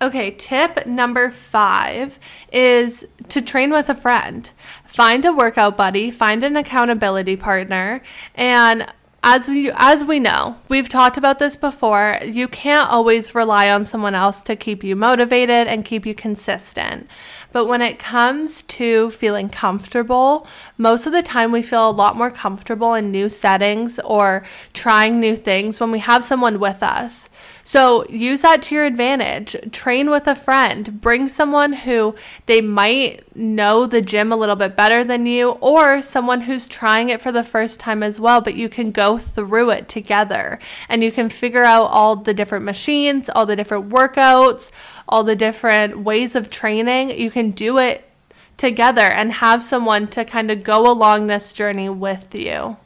Okay, 0.00 0.32
tip 0.32 0.86
number 0.86 1.30
five 1.30 2.18
is 2.52 3.06
to 3.30 3.40
train 3.40 3.70
with 3.70 3.88
a 3.88 3.94
friend. 3.94 4.50
Find 4.84 5.24
a 5.24 5.32
workout 5.32 5.74
buddy, 5.74 6.10
find 6.10 6.44
an 6.44 6.54
accountability 6.54 7.36
partner, 7.36 8.02
and 8.34 8.92
as 9.22 9.48
we 9.48 9.72
as 9.74 10.04
we 10.04 10.20
know, 10.20 10.56
we've 10.68 10.88
talked 10.88 11.16
about 11.16 11.38
this 11.38 11.56
before, 11.56 12.20
you 12.24 12.46
can't 12.46 12.88
always 12.88 13.34
rely 13.34 13.70
on 13.70 13.84
someone 13.84 14.14
else 14.14 14.42
to 14.42 14.54
keep 14.54 14.84
you 14.84 14.94
motivated 14.94 15.66
and 15.66 15.84
keep 15.84 16.04
you 16.04 16.14
consistent. 16.14 17.08
But 17.50 17.66
when 17.66 17.82
it 17.82 17.98
comes 17.98 18.62
to 18.64 19.10
feeling 19.10 19.48
comfortable, 19.48 20.46
most 20.78 21.06
of 21.06 21.12
the 21.12 21.22
time 21.22 21.50
we 21.50 21.62
feel 21.62 21.88
a 21.88 21.90
lot 21.90 22.16
more 22.16 22.30
comfortable 22.30 22.94
in 22.94 23.10
new 23.10 23.28
settings 23.28 23.98
or 24.00 24.44
trying 24.74 25.18
new 25.18 25.34
things 25.34 25.80
when 25.80 25.90
we 25.90 26.00
have 26.00 26.22
someone 26.22 26.60
with 26.60 26.82
us. 26.82 27.28
So 27.66 28.06
use 28.08 28.42
that 28.42 28.62
to 28.62 28.76
your 28.76 28.84
advantage. 28.84 29.56
Train 29.72 30.08
with 30.08 30.28
a 30.28 30.36
friend. 30.36 31.00
Bring 31.00 31.26
someone 31.26 31.72
who 31.72 32.14
they 32.46 32.60
might 32.60 33.36
know 33.36 33.86
the 33.86 34.00
gym 34.00 34.30
a 34.30 34.36
little 34.36 34.54
bit 34.54 34.76
better 34.76 35.02
than 35.02 35.26
you, 35.26 35.50
or 35.60 36.00
someone 36.00 36.42
who's 36.42 36.68
trying 36.68 37.08
it 37.08 37.20
for 37.20 37.32
the 37.32 37.42
first 37.42 37.80
time 37.80 38.04
as 38.04 38.20
well, 38.20 38.40
but 38.40 38.54
you 38.54 38.68
can 38.68 38.92
go 38.92 39.18
through 39.18 39.70
it 39.70 39.88
together 39.88 40.60
and 40.88 41.02
you 41.02 41.10
can 41.10 41.28
figure 41.28 41.64
out 41.64 41.86
all 41.86 42.14
the 42.14 42.32
different 42.32 42.64
machines, 42.64 43.28
all 43.28 43.46
the 43.46 43.56
different 43.56 43.88
workouts, 43.88 44.70
all 45.08 45.24
the 45.24 45.34
different 45.34 45.98
ways 45.98 46.36
of 46.36 46.48
training. 46.48 47.10
You 47.10 47.32
can 47.32 47.50
do 47.50 47.78
it 47.78 48.08
together 48.56 49.02
and 49.02 49.32
have 49.32 49.60
someone 49.60 50.06
to 50.06 50.24
kind 50.24 50.52
of 50.52 50.62
go 50.62 50.88
along 50.88 51.26
this 51.26 51.52
journey 51.52 51.88
with 51.88 52.32
you. 52.32 52.76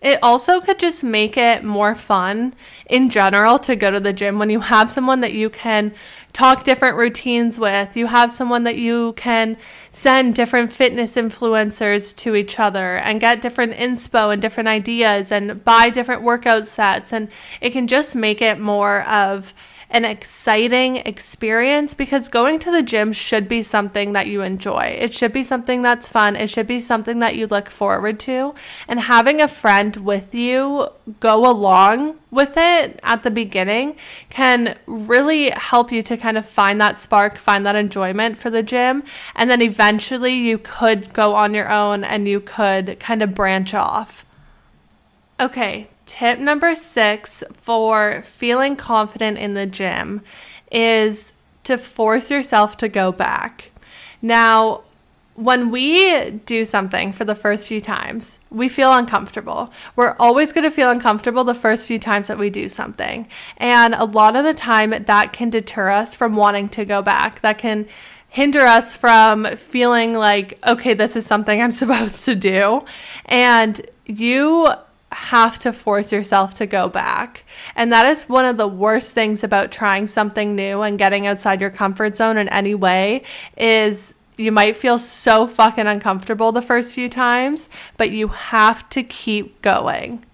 It 0.00 0.20
also 0.22 0.60
could 0.60 0.78
just 0.78 1.02
make 1.02 1.36
it 1.36 1.64
more 1.64 1.94
fun 1.94 2.54
in 2.86 3.10
general 3.10 3.58
to 3.60 3.74
go 3.74 3.90
to 3.90 3.98
the 3.98 4.12
gym 4.12 4.38
when 4.38 4.48
you 4.48 4.60
have 4.60 4.90
someone 4.90 5.20
that 5.22 5.32
you 5.32 5.50
can 5.50 5.92
talk 6.32 6.62
different 6.62 6.96
routines 6.96 7.58
with. 7.58 7.96
You 7.96 8.06
have 8.06 8.30
someone 8.30 8.62
that 8.64 8.76
you 8.76 9.14
can 9.14 9.56
send 9.90 10.36
different 10.36 10.72
fitness 10.72 11.16
influencers 11.16 12.14
to 12.16 12.36
each 12.36 12.60
other 12.60 12.98
and 12.98 13.20
get 13.20 13.42
different 13.42 13.72
inspo 13.74 14.32
and 14.32 14.40
different 14.40 14.68
ideas 14.68 15.32
and 15.32 15.64
buy 15.64 15.90
different 15.90 16.22
workout 16.22 16.66
sets. 16.66 17.12
And 17.12 17.28
it 17.60 17.70
can 17.70 17.88
just 17.88 18.14
make 18.14 18.40
it 18.40 18.60
more 18.60 19.02
of 19.08 19.52
an 19.90 20.04
exciting 20.04 20.96
experience 20.96 21.94
because 21.94 22.28
going 22.28 22.58
to 22.58 22.70
the 22.70 22.82
gym 22.82 23.12
should 23.12 23.48
be 23.48 23.62
something 23.62 24.12
that 24.12 24.26
you 24.26 24.42
enjoy. 24.42 24.96
It 24.98 25.14
should 25.14 25.32
be 25.32 25.42
something 25.42 25.80
that's 25.80 26.10
fun. 26.10 26.36
It 26.36 26.50
should 26.50 26.66
be 26.66 26.80
something 26.80 27.20
that 27.20 27.36
you 27.36 27.46
look 27.46 27.70
forward 27.70 28.20
to. 28.20 28.54
And 28.86 29.00
having 29.00 29.40
a 29.40 29.48
friend 29.48 29.96
with 29.96 30.34
you 30.34 30.88
go 31.20 31.50
along 31.50 32.18
with 32.30 32.54
it 32.58 33.00
at 33.02 33.22
the 33.22 33.30
beginning 33.30 33.96
can 34.28 34.76
really 34.86 35.50
help 35.50 35.90
you 35.90 36.02
to 36.02 36.16
kind 36.18 36.36
of 36.36 36.44
find 36.44 36.78
that 36.80 36.98
spark, 36.98 37.36
find 37.36 37.64
that 37.64 37.76
enjoyment 37.76 38.36
for 38.36 38.50
the 38.50 38.62
gym. 38.62 39.02
And 39.34 39.48
then 39.48 39.62
eventually 39.62 40.34
you 40.34 40.58
could 40.58 41.14
go 41.14 41.34
on 41.34 41.54
your 41.54 41.70
own 41.70 42.04
and 42.04 42.28
you 42.28 42.40
could 42.40 43.00
kind 43.00 43.22
of 43.22 43.34
branch 43.34 43.72
off. 43.72 44.26
Okay, 45.40 45.88
Tip 46.08 46.38
number 46.38 46.74
six 46.74 47.44
for 47.52 48.22
feeling 48.22 48.76
confident 48.76 49.36
in 49.36 49.52
the 49.52 49.66
gym 49.66 50.22
is 50.72 51.34
to 51.64 51.76
force 51.76 52.30
yourself 52.30 52.78
to 52.78 52.88
go 52.88 53.12
back. 53.12 53.70
Now, 54.22 54.84
when 55.34 55.70
we 55.70 56.30
do 56.30 56.64
something 56.64 57.12
for 57.12 57.26
the 57.26 57.34
first 57.34 57.68
few 57.68 57.82
times, 57.82 58.38
we 58.50 58.70
feel 58.70 58.90
uncomfortable. 58.90 59.70
We're 59.96 60.16
always 60.18 60.50
going 60.50 60.64
to 60.64 60.70
feel 60.70 60.88
uncomfortable 60.88 61.44
the 61.44 61.52
first 61.52 61.86
few 61.86 61.98
times 61.98 62.26
that 62.28 62.38
we 62.38 62.48
do 62.48 62.70
something. 62.70 63.28
And 63.58 63.94
a 63.94 64.06
lot 64.06 64.34
of 64.34 64.44
the 64.44 64.54
time, 64.54 64.90
that 64.90 65.34
can 65.34 65.50
deter 65.50 65.90
us 65.90 66.14
from 66.14 66.36
wanting 66.36 66.70
to 66.70 66.86
go 66.86 67.02
back. 67.02 67.42
That 67.42 67.58
can 67.58 67.86
hinder 68.30 68.60
us 68.60 68.96
from 68.96 69.44
feeling 69.56 70.14
like, 70.14 70.58
okay, 70.66 70.94
this 70.94 71.16
is 71.16 71.26
something 71.26 71.60
I'm 71.60 71.70
supposed 71.82 72.24
to 72.24 72.34
do. 72.34 72.86
And 73.26 73.78
you 74.06 74.68
have 75.12 75.58
to 75.60 75.72
force 75.72 76.12
yourself 76.12 76.54
to 76.54 76.66
go 76.66 76.88
back. 76.88 77.44
And 77.74 77.92
that 77.92 78.06
is 78.06 78.28
one 78.28 78.44
of 78.44 78.56
the 78.56 78.68
worst 78.68 79.12
things 79.12 79.42
about 79.42 79.72
trying 79.72 80.06
something 80.06 80.54
new 80.54 80.82
and 80.82 80.98
getting 80.98 81.26
outside 81.26 81.60
your 81.60 81.70
comfort 81.70 82.16
zone 82.16 82.36
in 82.36 82.48
any 82.48 82.74
way 82.74 83.22
is 83.56 84.14
you 84.36 84.52
might 84.52 84.76
feel 84.76 84.98
so 84.98 85.46
fucking 85.46 85.86
uncomfortable 85.86 86.52
the 86.52 86.62
first 86.62 86.94
few 86.94 87.08
times, 87.08 87.68
but 87.96 88.10
you 88.10 88.28
have 88.28 88.88
to 88.90 89.02
keep 89.02 89.60
going. 89.62 90.24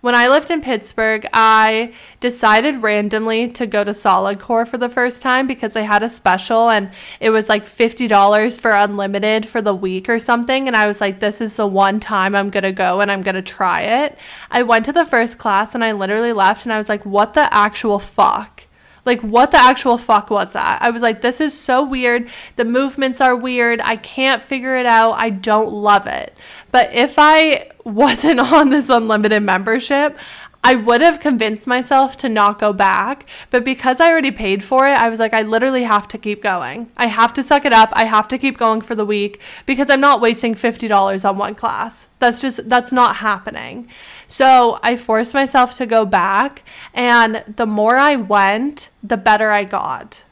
When 0.00 0.14
I 0.14 0.28
lived 0.28 0.50
in 0.50 0.62
Pittsburgh, 0.62 1.26
I 1.34 1.92
decided 2.20 2.82
randomly 2.82 3.50
to 3.50 3.66
go 3.66 3.84
to 3.84 3.92
Solid 3.92 4.38
Core 4.38 4.64
for 4.64 4.78
the 4.78 4.88
first 4.88 5.20
time 5.20 5.46
because 5.46 5.74
they 5.74 5.84
had 5.84 6.02
a 6.02 6.08
special 6.08 6.70
and 6.70 6.90
it 7.20 7.28
was 7.28 7.50
like 7.50 7.66
$50 7.66 8.58
for 8.58 8.70
unlimited 8.70 9.46
for 9.46 9.60
the 9.60 9.74
week 9.74 10.08
or 10.08 10.18
something. 10.18 10.66
And 10.66 10.76
I 10.76 10.86
was 10.86 11.02
like, 11.02 11.20
this 11.20 11.42
is 11.42 11.56
the 11.56 11.66
one 11.66 12.00
time 12.00 12.34
I'm 12.34 12.48
going 12.48 12.62
to 12.62 12.72
go 12.72 13.02
and 13.02 13.12
I'm 13.12 13.20
going 13.20 13.34
to 13.34 13.42
try 13.42 13.82
it. 13.82 14.18
I 14.50 14.62
went 14.62 14.86
to 14.86 14.92
the 14.92 15.04
first 15.04 15.36
class 15.36 15.74
and 15.74 15.84
I 15.84 15.92
literally 15.92 16.32
left 16.32 16.64
and 16.64 16.72
I 16.72 16.78
was 16.78 16.88
like, 16.88 17.04
what 17.04 17.34
the 17.34 17.52
actual 17.52 17.98
fuck? 17.98 18.64
Like, 19.04 19.20
what 19.20 19.50
the 19.50 19.58
actual 19.58 19.98
fuck 19.98 20.30
was 20.30 20.52
that? 20.52 20.82
I 20.82 20.90
was 20.90 21.02
like, 21.02 21.22
this 21.22 21.40
is 21.40 21.58
so 21.58 21.84
weird. 21.84 22.28
The 22.56 22.64
movements 22.64 23.20
are 23.20 23.34
weird. 23.34 23.80
I 23.80 23.96
can't 23.96 24.42
figure 24.42 24.76
it 24.76 24.86
out. 24.86 25.12
I 25.12 25.30
don't 25.30 25.72
love 25.72 26.06
it. 26.06 26.36
But 26.70 26.92
if 26.92 27.14
I 27.18 27.70
wasn't 27.84 28.40
on 28.40 28.70
this 28.70 28.88
unlimited 28.88 29.42
membership, 29.42 30.18
I 30.62 30.74
would 30.74 31.00
have 31.00 31.20
convinced 31.20 31.66
myself 31.66 32.18
to 32.18 32.28
not 32.28 32.58
go 32.58 32.72
back, 32.72 33.26
but 33.48 33.64
because 33.64 33.98
I 33.98 34.10
already 34.10 34.30
paid 34.30 34.62
for 34.62 34.86
it, 34.86 34.92
I 34.92 35.08
was 35.08 35.18
like, 35.18 35.32
I 35.32 35.42
literally 35.42 35.84
have 35.84 36.06
to 36.08 36.18
keep 36.18 36.42
going. 36.42 36.90
I 36.98 37.06
have 37.06 37.32
to 37.34 37.42
suck 37.42 37.64
it 37.64 37.72
up. 37.72 37.88
I 37.92 38.04
have 38.04 38.28
to 38.28 38.38
keep 38.38 38.58
going 38.58 38.82
for 38.82 38.94
the 38.94 39.06
week 39.06 39.40
because 39.64 39.88
I'm 39.88 40.00
not 40.00 40.20
wasting 40.20 40.54
$50 40.54 41.28
on 41.28 41.38
one 41.38 41.54
class. 41.54 42.08
That's 42.18 42.42
just, 42.42 42.68
that's 42.68 42.92
not 42.92 43.16
happening. 43.16 43.88
So 44.28 44.78
I 44.82 44.96
forced 44.96 45.32
myself 45.32 45.76
to 45.78 45.86
go 45.86 46.04
back, 46.04 46.62
and 46.92 47.42
the 47.48 47.66
more 47.66 47.96
I 47.96 48.16
went, 48.16 48.90
the 49.02 49.16
better 49.16 49.50
I 49.50 49.64
got. 49.64 50.24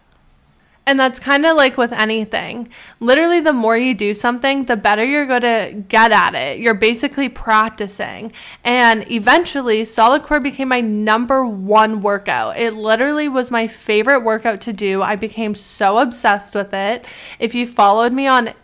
And 0.88 0.98
that's 0.98 1.20
kind 1.20 1.44
of 1.44 1.55
like 1.55 1.77
with 1.77 1.92
anything. 1.92 2.70
Literally, 2.98 3.40
the 3.40 3.53
more 3.53 3.77
you 3.77 3.92
do 3.92 4.14
something, 4.14 4.64
the 4.64 4.74
better 4.74 5.05
you're 5.05 5.27
going 5.27 5.42
to 5.42 5.85
get 5.87 6.12
at 6.12 6.35
it. 6.35 6.61
You're 6.61 6.72
basically 6.72 7.29
practicing. 7.29 8.33
And 8.64 9.05
eventually, 9.12 9.85
Solid 9.85 10.22
Core 10.22 10.40
became 10.40 10.68
my 10.68 10.81
number 10.81 11.44
one 11.44 12.01
workout. 12.01 12.57
It 12.57 12.72
literally 12.72 13.29
was 13.29 13.51
my 13.51 13.66
favorite 13.66 14.20
workout 14.20 14.62
to 14.62 14.72
do. 14.72 15.03
I 15.03 15.14
became 15.14 15.55
so 15.55 15.98
obsessed 15.98 16.55
with 16.55 16.72
it. 16.72 17.05
If 17.38 17.55
you 17.55 17.66
followed 17.66 18.14
me 18.14 18.27
on 18.27 18.55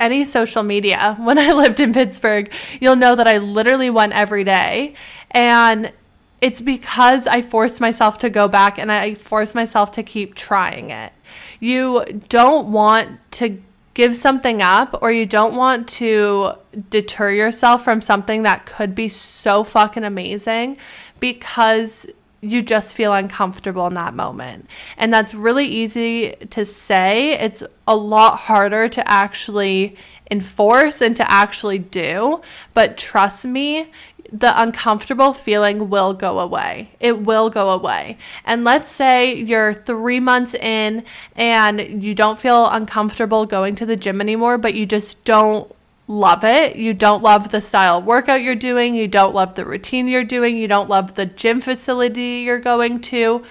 any 0.00 0.24
social 0.24 0.64
media 0.64 1.14
when 1.20 1.38
I 1.38 1.52
lived 1.52 1.78
in 1.78 1.92
Pittsburgh, 1.92 2.52
you'll 2.80 2.96
know 2.96 3.14
that 3.14 3.28
I 3.28 3.38
literally 3.38 3.88
went 3.88 4.14
every 4.14 4.42
day. 4.42 4.94
And 5.30 5.92
it's 6.40 6.60
because 6.60 7.26
I 7.26 7.42
forced 7.42 7.80
myself 7.80 8.18
to 8.18 8.30
go 8.30 8.48
back 8.48 8.78
and 8.78 8.92
I 8.92 9.14
forced 9.14 9.54
myself 9.54 9.92
to 9.92 10.02
keep 10.02 10.34
trying 10.34 10.90
it. 10.90 11.12
You 11.60 12.04
don't 12.28 12.70
want 12.70 13.18
to 13.32 13.60
give 13.94 14.14
something 14.14 14.62
up 14.62 14.96
or 15.02 15.10
you 15.10 15.26
don't 15.26 15.56
want 15.56 15.88
to 15.88 16.52
deter 16.90 17.32
yourself 17.32 17.82
from 17.82 18.00
something 18.00 18.44
that 18.44 18.64
could 18.64 18.94
be 18.94 19.08
so 19.08 19.64
fucking 19.64 20.04
amazing 20.04 20.76
because 21.18 22.06
you 22.40 22.62
just 22.62 22.94
feel 22.94 23.12
uncomfortable 23.12 23.88
in 23.88 23.94
that 23.94 24.14
moment. 24.14 24.68
And 24.96 25.12
that's 25.12 25.34
really 25.34 25.66
easy 25.66 26.36
to 26.50 26.64
say. 26.64 27.32
It's 27.32 27.64
a 27.88 27.96
lot 27.96 28.36
harder 28.36 28.88
to 28.88 29.10
actually 29.10 29.96
enforce 30.30 31.00
and 31.00 31.16
to 31.16 31.28
actually 31.28 31.78
do. 31.78 32.40
But 32.74 32.96
trust 32.96 33.44
me, 33.44 33.90
the 34.30 34.60
uncomfortable 34.60 35.32
feeling 35.32 35.88
will 35.88 36.12
go 36.12 36.38
away. 36.38 36.90
It 37.00 37.20
will 37.20 37.50
go 37.50 37.70
away. 37.70 38.18
And 38.44 38.64
let's 38.64 38.90
say 38.90 39.34
you're 39.34 39.72
three 39.72 40.20
months 40.20 40.54
in 40.54 41.04
and 41.34 42.02
you 42.02 42.14
don't 42.14 42.38
feel 42.38 42.66
uncomfortable 42.66 43.46
going 43.46 43.74
to 43.76 43.86
the 43.86 43.96
gym 43.96 44.20
anymore, 44.20 44.58
but 44.58 44.74
you 44.74 44.86
just 44.86 45.22
don't 45.24 45.74
love 46.06 46.44
it. 46.44 46.76
You 46.76 46.94
don't 46.94 47.22
love 47.22 47.50
the 47.50 47.60
style 47.60 48.02
workout 48.02 48.42
you're 48.42 48.54
doing. 48.54 48.94
You 48.94 49.08
don't 49.08 49.34
love 49.34 49.54
the 49.54 49.64
routine 49.64 50.08
you're 50.08 50.24
doing. 50.24 50.56
You 50.56 50.68
don't 50.68 50.88
love 50.88 51.14
the 51.14 51.26
gym 51.26 51.60
facility 51.60 52.42
you're 52.44 52.58
going 52.58 53.00
to 53.00 53.44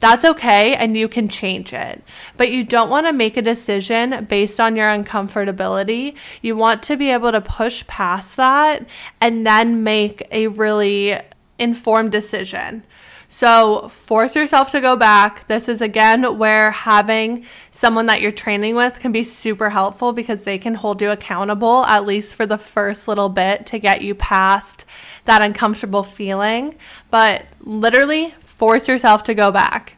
that's 0.00 0.24
okay 0.24 0.74
and 0.74 0.96
you 0.96 1.08
can 1.08 1.28
change 1.28 1.72
it. 1.72 2.02
But 2.36 2.50
you 2.50 2.64
don't 2.64 2.90
want 2.90 3.06
to 3.06 3.12
make 3.12 3.36
a 3.36 3.42
decision 3.42 4.24
based 4.24 4.58
on 4.58 4.76
your 4.76 4.88
uncomfortability. 4.88 6.16
You 6.42 6.56
want 6.56 6.82
to 6.84 6.96
be 6.96 7.10
able 7.10 7.32
to 7.32 7.40
push 7.40 7.86
past 7.86 8.36
that 8.36 8.86
and 9.20 9.46
then 9.46 9.82
make 9.82 10.26
a 10.30 10.48
really 10.48 11.18
informed 11.58 12.12
decision. 12.12 12.84
So 13.32 13.86
force 13.88 14.34
yourself 14.34 14.72
to 14.72 14.80
go 14.80 14.96
back. 14.96 15.46
This 15.46 15.68
is 15.68 15.80
again 15.80 16.36
where 16.36 16.72
having 16.72 17.44
someone 17.70 18.06
that 18.06 18.20
you're 18.20 18.32
training 18.32 18.74
with 18.74 18.98
can 18.98 19.12
be 19.12 19.22
super 19.22 19.70
helpful 19.70 20.12
because 20.12 20.40
they 20.40 20.58
can 20.58 20.74
hold 20.74 21.00
you 21.00 21.12
accountable, 21.12 21.84
at 21.84 22.04
least 22.04 22.34
for 22.34 22.44
the 22.44 22.58
first 22.58 23.06
little 23.06 23.28
bit, 23.28 23.66
to 23.66 23.78
get 23.78 24.02
you 24.02 24.16
past 24.16 24.84
that 25.26 25.42
uncomfortable 25.42 26.02
feeling. 26.02 26.74
But 27.12 27.46
literally, 27.60 28.34
force 28.60 28.88
yourself 28.88 29.22
to 29.22 29.32
go 29.32 29.50
back. 29.50 29.96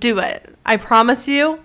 Do 0.00 0.18
it. 0.18 0.52
I 0.66 0.78
promise 0.78 1.28
you, 1.28 1.60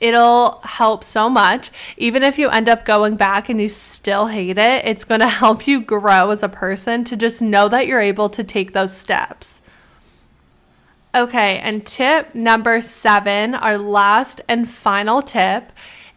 it'll 0.00 0.62
help 0.64 1.04
so 1.04 1.28
much. 1.28 1.70
Even 1.98 2.22
if 2.22 2.38
you 2.38 2.48
end 2.48 2.70
up 2.70 2.86
going 2.86 3.16
back 3.16 3.50
and 3.50 3.60
you 3.60 3.68
still 3.68 4.28
hate 4.28 4.56
it, 4.56 4.86
it's 4.86 5.04
going 5.04 5.20
to 5.28 5.28
help 5.28 5.66
you 5.66 5.82
grow 5.82 6.30
as 6.30 6.42
a 6.42 6.48
person 6.48 7.04
to 7.04 7.16
just 7.16 7.42
know 7.42 7.68
that 7.68 7.86
you're 7.86 8.00
able 8.00 8.30
to 8.30 8.42
take 8.42 8.72
those 8.72 8.96
steps. 8.96 9.60
Okay, 11.14 11.58
and 11.58 11.86
tip 11.86 12.34
number 12.34 12.80
seven, 12.80 13.54
our 13.54 13.76
last 13.76 14.40
and 14.48 14.70
final 14.70 15.20
tip, 15.20 15.70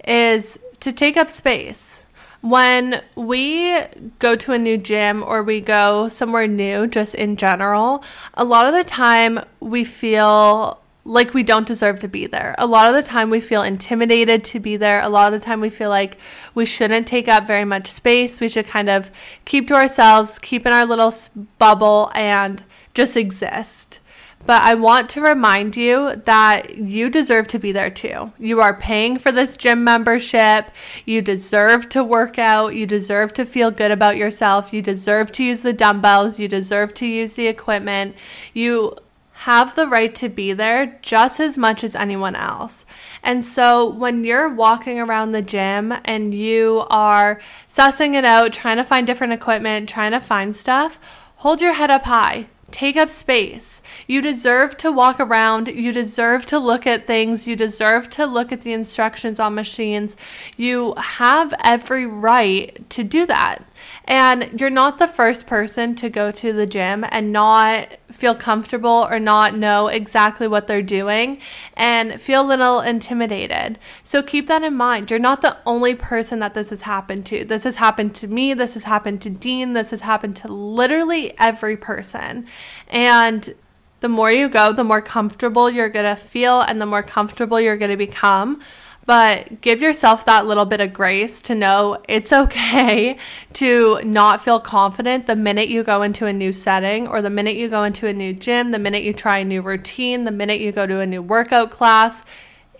is 0.08 0.60
to 0.80 0.94
take 0.94 1.18
up 1.18 1.30
space. 1.30 2.01
When 2.42 3.02
we 3.16 3.80
go 4.18 4.36
to 4.36 4.54
a 4.54 4.58
new 4.58 4.78
gym 4.78 5.24
or 5.24 5.44
we 5.44 5.62
go 5.62 6.10
somewhere 6.10 6.48
new, 6.48 6.88
just 6.88 7.14
in 7.14 7.38
general, 7.38 8.04
a 8.34 8.44
lot 8.44 8.66
of 8.66 8.74
the 8.74 8.84
time 8.84 9.40
we 9.60 9.84
feel 9.84 10.82
like 11.04 11.34
we 11.34 11.44
don't 11.44 11.68
deserve 11.68 12.00
to 12.00 12.08
be 12.08 12.28
there. 12.28 12.56
A 12.58 12.68
lot 12.68 12.88
of 12.88 12.96
the 12.96 13.08
time 13.08 13.30
we 13.30 13.42
feel 13.42 13.64
intimidated 13.64 14.44
to 14.46 14.60
be 14.60 14.78
there. 14.78 15.02
A 15.02 15.10
lot 15.10 15.32
of 15.32 15.40
the 15.40 15.44
time 15.44 15.60
we 15.60 15.70
feel 15.70 15.90
like 15.90 16.18
we 16.54 16.66
shouldn't 16.66 17.08
take 17.08 17.28
up 17.28 17.48
very 17.48 17.66
much 17.66 17.88
space. 17.88 18.40
We 18.40 18.50
should 18.50 18.68
kind 18.68 18.90
of 18.90 19.12
keep 19.46 19.68
to 19.70 19.76
ourselves, 19.76 20.38
keep 20.40 20.66
in 20.66 20.74
our 20.74 20.86
little 20.86 21.14
bubble 21.58 22.12
and 22.14 22.64
just 22.94 23.18
exist. 23.18 24.00
But 24.46 24.64
I 24.64 24.74
want 24.76 25.10
to 25.12 25.22
remind 25.22 25.78
you 25.78 26.16
that 26.26 26.78
you 26.78 27.10
deserve 27.10 27.48
to 27.50 27.60
be 27.60 27.72
there 27.72 27.90
too. 27.90 28.34
You 28.40 28.60
are 28.62 28.74
paying 28.74 29.18
for 29.18 29.32
this 29.32 29.56
gym 29.56 29.84
membership. 29.84 30.72
You 31.06 31.22
deserve 31.22 31.90
to 31.90 32.04
work 32.04 32.40
out. 32.40 32.76
You 32.76 32.86
deserve 32.86 33.34
to 33.34 33.46
feel 33.46 33.72
good 33.72 33.92
about 33.92 34.18
yourself. 34.18 34.74
You 34.74 34.82
deserve 34.82 35.32
to 35.34 35.44
use 35.44 35.62
the 35.62 35.74
dumbbells. 35.74 36.40
You 36.40 36.48
deserve 36.48 36.94
to 36.96 37.06
use 37.06 37.36
the 37.36 37.48
equipment. 37.48 38.16
You 38.54 38.96
have 39.42 39.74
the 39.76 39.88
right 39.88 40.14
to 40.14 40.30
be 40.30 40.54
there 40.54 41.00
just 41.02 41.40
as 41.40 41.58
much 41.58 41.84
as 41.84 41.96
anyone 41.96 42.36
else. 42.36 42.86
And 43.24 43.44
so 43.44 43.90
when 43.90 44.24
you're 44.24 44.50
walking 44.50 45.00
around 45.00 45.32
the 45.32 45.42
gym 45.42 45.94
and 46.06 46.32
you 46.32 46.86
are 46.92 47.40
sussing 47.68 48.14
it 48.14 48.24
out, 48.24 48.54
trying 48.54 48.78
to 48.78 48.84
find 48.84 49.08
different 49.08 49.34
equipment, 49.34 49.90
trying 49.90 50.12
to 50.12 50.20
find 50.20 50.56
stuff, 50.56 51.00
hold 51.38 51.60
your 51.60 51.74
head 51.74 51.90
up 51.90 52.04
high. 52.04 52.48
Take 52.72 52.98
up 52.98 53.10
space. 53.10 53.82
You 54.08 54.22
deserve 54.22 54.78
to 54.78 54.92
walk 54.92 55.20
around. 55.20 55.68
You 55.68 55.92
deserve 55.92 56.46
to 56.48 56.60
look 56.60 56.88
at 56.88 57.08
things. 57.08 57.48
You 57.48 57.56
deserve 57.56 58.10
to 58.12 58.26
look 58.26 58.52
at 58.52 58.62
the 58.62 58.74
instructions 58.74 59.40
on 59.40 59.56
machines. 59.56 60.16
You 60.58 60.94
have 60.96 61.54
every 61.64 62.06
right 62.06 62.90
to 62.90 63.04
do 63.04 63.26
that. 63.26 63.64
And 64.06 64.60
you're 64.60 64.70
not 64.70 65.00
the 65.00 65.08
first 65.08 65.48
person 65.48 65.96
to 65.96 66.10
go 66.10 66.32
to 66.32 66.54
the 66.54 66.65
gym 66.65 67.06
and 67.10 67.32
not 67.32 67.98
feel 68.12 68.36
comfortable 68.36 69.08
or 69.10 69.20
not 69.20 69.56
know 69.56 69.88
exactly 69.88 70.48
what 70.48 70.67
they're 70.67 70.82
doing 70.82 71.39
and 71.76 72.22
feel 72.22 72.41
a 72.41 72.44
little 72.44 72.82
intimidated. 72.82 73.80
So 74.04 74.22
keep 74.22 74.48
that 74.48 74.63
in 74.63 74.76
mind. 74.76 75.10
You're 75.10 75.20
not 75.20 75.41
the 75.41 75.58
only 75.65 75.96
person 75.96 76.39
that 76.39 76.54
this 76.54 76.70
has 76.72 76.82
happened 76.82 77.26
to. 77.28 77.46
This 77.46 77.63
has 77.63 77.76
happened 77.76 78.15
to 78.15 78.28
me. 78.28 78.54
This 78.54 78.74
has 78.74 78.84
happened 78.84 79.22
to 79.22 79.30
Dean. 79.30 79.74
This 79.74 79.91
has 79.91 80.02
happened 80.02 80.36
to 80.38 80.48
literally 80.48 81.38
every 81.39 81.78
person. 81.78 82.48
And 82.88 83.54
the 84.02 84.10
more 84.10 84.32
you 84.32 84.50
go, 84.50 84.74
the 84.74 84.84
more 84.84 85.02
comfortable 85.02 85.70
you're 85.70 85.89
going 85.89 86.06
to 86.06 86.15
feel 86.15 86.62
and 86.62 86.82
the 86.82 86.88
more 86.88 87.04
comfortable 87.04 87.62
you're 87.62 87.78
going 87.78 87.91
to 87.91 87.98
become 87.98 88.60
but 89.06 89.62
give 89.62 89.82
yourself 89.82 90.26
that 90.26 90.46
little 90.46 90.66
bit 90.66 90.80
of 90.82 90.94
grace 90.94 91.42
to 91.42 91.56
know 91.56 92.02
it's 92.08 92.32
okay 92.42 93.18
to 93.54 94.00
not 94.04 94.42
feel 94.42 94.60
confident 94.60 95.28
the 95.28 95.36
minute 95.36 95.70
you 95.70 95.84
go 95.84 96.02
into 96.02 96.26
a 96.26 96.34
new 96.34 96.54
setting 96.54 97.08
or 97.08 97.22
the 97.22 97.30
minute 97.30 97.56
you 97.56 97.70
go 97.70 97.84
into 97.84 98.08
a 98.08 98.14
new 98.14 98.34
gym, 98.34 98.72
the 98.72 98.80
minute 98.80 99.04
you 99.04 99.14
try 99.14 99.40
a 99.40 99.46
new 99.46 99.62
routine, 99.62 100.24
the 100.24 100.32
minute 100.32 100.60
you 100.60 100.72
go 100.72 100.86
to 100.86 101.00
a 101.00 101.06
new 101.06 101.22
workout 101.22 101.72
class. 101.72 102.24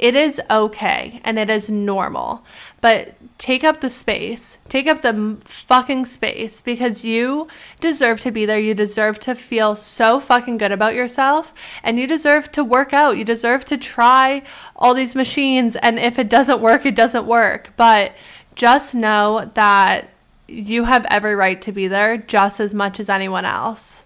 It 0.02 0.16
is 0.16 0.42
okay 0.50 1.22
and 1.24 1.38
it 1.38 1.48
is 1.52 1.70
normal. 1.70 2.44
But 2.82 3.14
take 3.38 3.64
up 3.64 3.82
the 3.82 3.90
space. 3.90 4.58
Take 4.68 4.88
up 4.88 5.04
the 5.04 5.38
fucking 5.46 6.08
space 6.08 6.60
because 6.60 7.06
you 7.06 7.48
deserve 7.80 8.20
to 8.22 8.32
be 8.32 8.48
there. 8.48 8.60
You 8.60 8.74
deserve 8.74 9.20
to 9.22 9.36
feel 9.36 9.76
so 9.76 10.20
fucking 10.20 10.58
good 10.58 10.72
about 10.72 10.96
yourself 10.96 11.54
and 11.84 12.00
you 12.00 12.08
deserve 12.08 12.52
to 12.54 12.64
work 12.64 12.94
out. 12.94 13.16
You 13.16 13.24
deserve 13.24 13.64
to 13.66 13.78
try 13.78 14.42
all 14.76 14.96
these 14.96 15.14
machines. 15.14 15.76
And 15.76 16.00
if 16.00 16.18
it 16.18 16.30
doesn't 16.30 16.62
work, 16.62 16.84
it 16.88 16.96
doesn't 16.96 17.28
work. 17.28 17.72
But 17.78 18.14
just 18.56 18.96
know 18.96 19.52
that 19.54 20.10
you 20.48 20.86
have 20.86 21.06
every 21.12 21.36
right 21.36 21.62
to 21.62 21.72
be 21.72 21.88
there 21.88 22.18
just 22.18 22.60
as 22.60 22.74
much 22.74 23.00
as 23.00 23.08
anyone 23.08 23.46
else. 23.46 24.06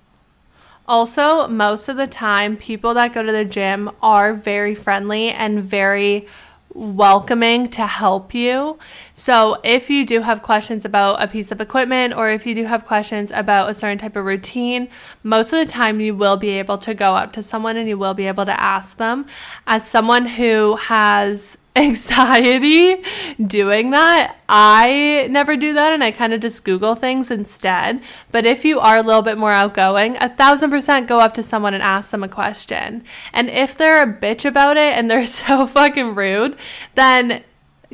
Also, 0.87 1.47
most 1.47 1.89
of 1.89 1.97
the 1.97 2.07
time, 2.07 2.57
people 2.57 2.93
that 2.93 3.13
go 3.13 3.23
to 3.23 3.31
the 3.31 3.45
gym 3.45 3.89
are 4.01 4.33
very 4.33 4.75
friendly 4.75 5.29
and 5.29 5.63
very 5.63 6.27
welcoming 6.75 7.69
to 7.69 7.87
help 7.87 8.33
you. 8.35 8.77
So, 9.13 9.59
if 9.63 9.89
you 9.89 10.05
do 10.05 10.21
have 10.21 10.43
questions 10.43 10.85
about 10.85 11.23
a 11.23 11.27
piece 11.27 11.51
of 11.51 11.59
equipment 11.59 12.13
or 12.13 12.29
if 12.29 12.45
you 12.45 12.53
do 12.53 12.65
have 12.65 12.85
questions 12.85 13.31
about 13.31 13.69
a 13.69 13.73
certain 13.73 13.97
type 13.97 14.15
of 14.15 14.25
routine, 14.25 14.89
most 15.23 15.53
of 15.53 15.65
the 15.65 15.71
time 15.71 15.99
you 15.99 16.13
will 16.13 16.37
be 16.37 16.49
able 16.49 16.77
to 16.79 16.93
go 16.93 17.15
up 17.15 17.33
to 17.33 17.41
someone 17.41 17.77
and 17.77 17.87
you 17.87 17.97
will 17.97 18.13
be 18.13 18.27
able 18.27 18.45
to 18.45 18.61
ask 18.61 18.97
them. 18.97 19.25
As 19.65 19.87
someone 19.87 20.25
who 20.25 20.75
has 20.75 21.57
anxiety 21.77 23.03
doing 23.45 23.89
that. 23.91 24.37
I 24.47 25.27
never 25.29 25.57
do 25.57 25.73
that 25.73 25.91
and 25.93 26.03
I 26.03 26.11
kind 26.11 26.33
of 26.33 26.39
just 26.39 26.63
Google 26.63 26.95
things 26.95 27.29
instead. 27.29 28.01
But 28.31 28.45
if 28.45 28.63
you 28.63 28.79
are 28.79 28.97
a 28.97 29.03
little 29.03 29.21
bit 29.21 29.37
more 29.37 29.51
outgoing, 29.51 30.15
a 30.17 30.29
thousand 30.29 30.69
percent 30.69 31.07
go 31.07 31.19
up 31.19 31.33
to 31.33 31.43
someone 31.43 31.73
and 31.73 31.83
ask 31.83 32.11
them 32.11 32.23
a 32.23 32.29
question. 32.29 33.03
And 33.33 33.49
if 33.49 33.75
they're 33.75 34.01
a 34.01 34.13
bitch 34.13 34.45
about 34.45 34.77
it 34.77 34.97
and 34.97 35.09
they're 35.11 35.25
so 35.25 35.67
fucking 35.67 36.15
rude, 36.15 36.57
then 36.95 37.43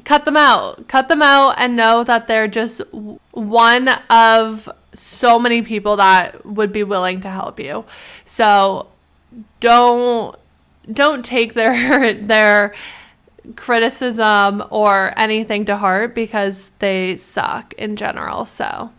cut 0.05 0.25
them 0.25 0.37
out. 0.37 0.87
Cut 0.87 1.07
them 1.07 1.21
out 1.21 1.55
and 1.57 1.75
know 1.75 2.03
that 2.03 2.27
they're 2.27 2.47
just 2.47 2.81
one 3.31 3.89
of 4.09 4.69
so 4.93 5.39
many 5.39 5.61
people 5.61 5.95
that 5.97 6.45
would 6.45 6.71
be 6.71 6.83
willing 6.83 7.21
to 7.21 7.29
help 7.29 7.59
you. 7.59 7.85
So 8.25 8.87
don't 9.59 10.35
don't 10.91 11.23
take 11.23 11.53
their 11.53 12.13
their 12.21 12.73
criticism 13.55 14.63
or 14.69 15.13
anything 15.17 15.65
to 15.65 15.77
heart 15.77 16.13
because 16.15 16.71
they 16.79 17.17
suck 17.17 17.73
in 17.73 17.95
general. 17.95 18.45
So, 18.45 18.91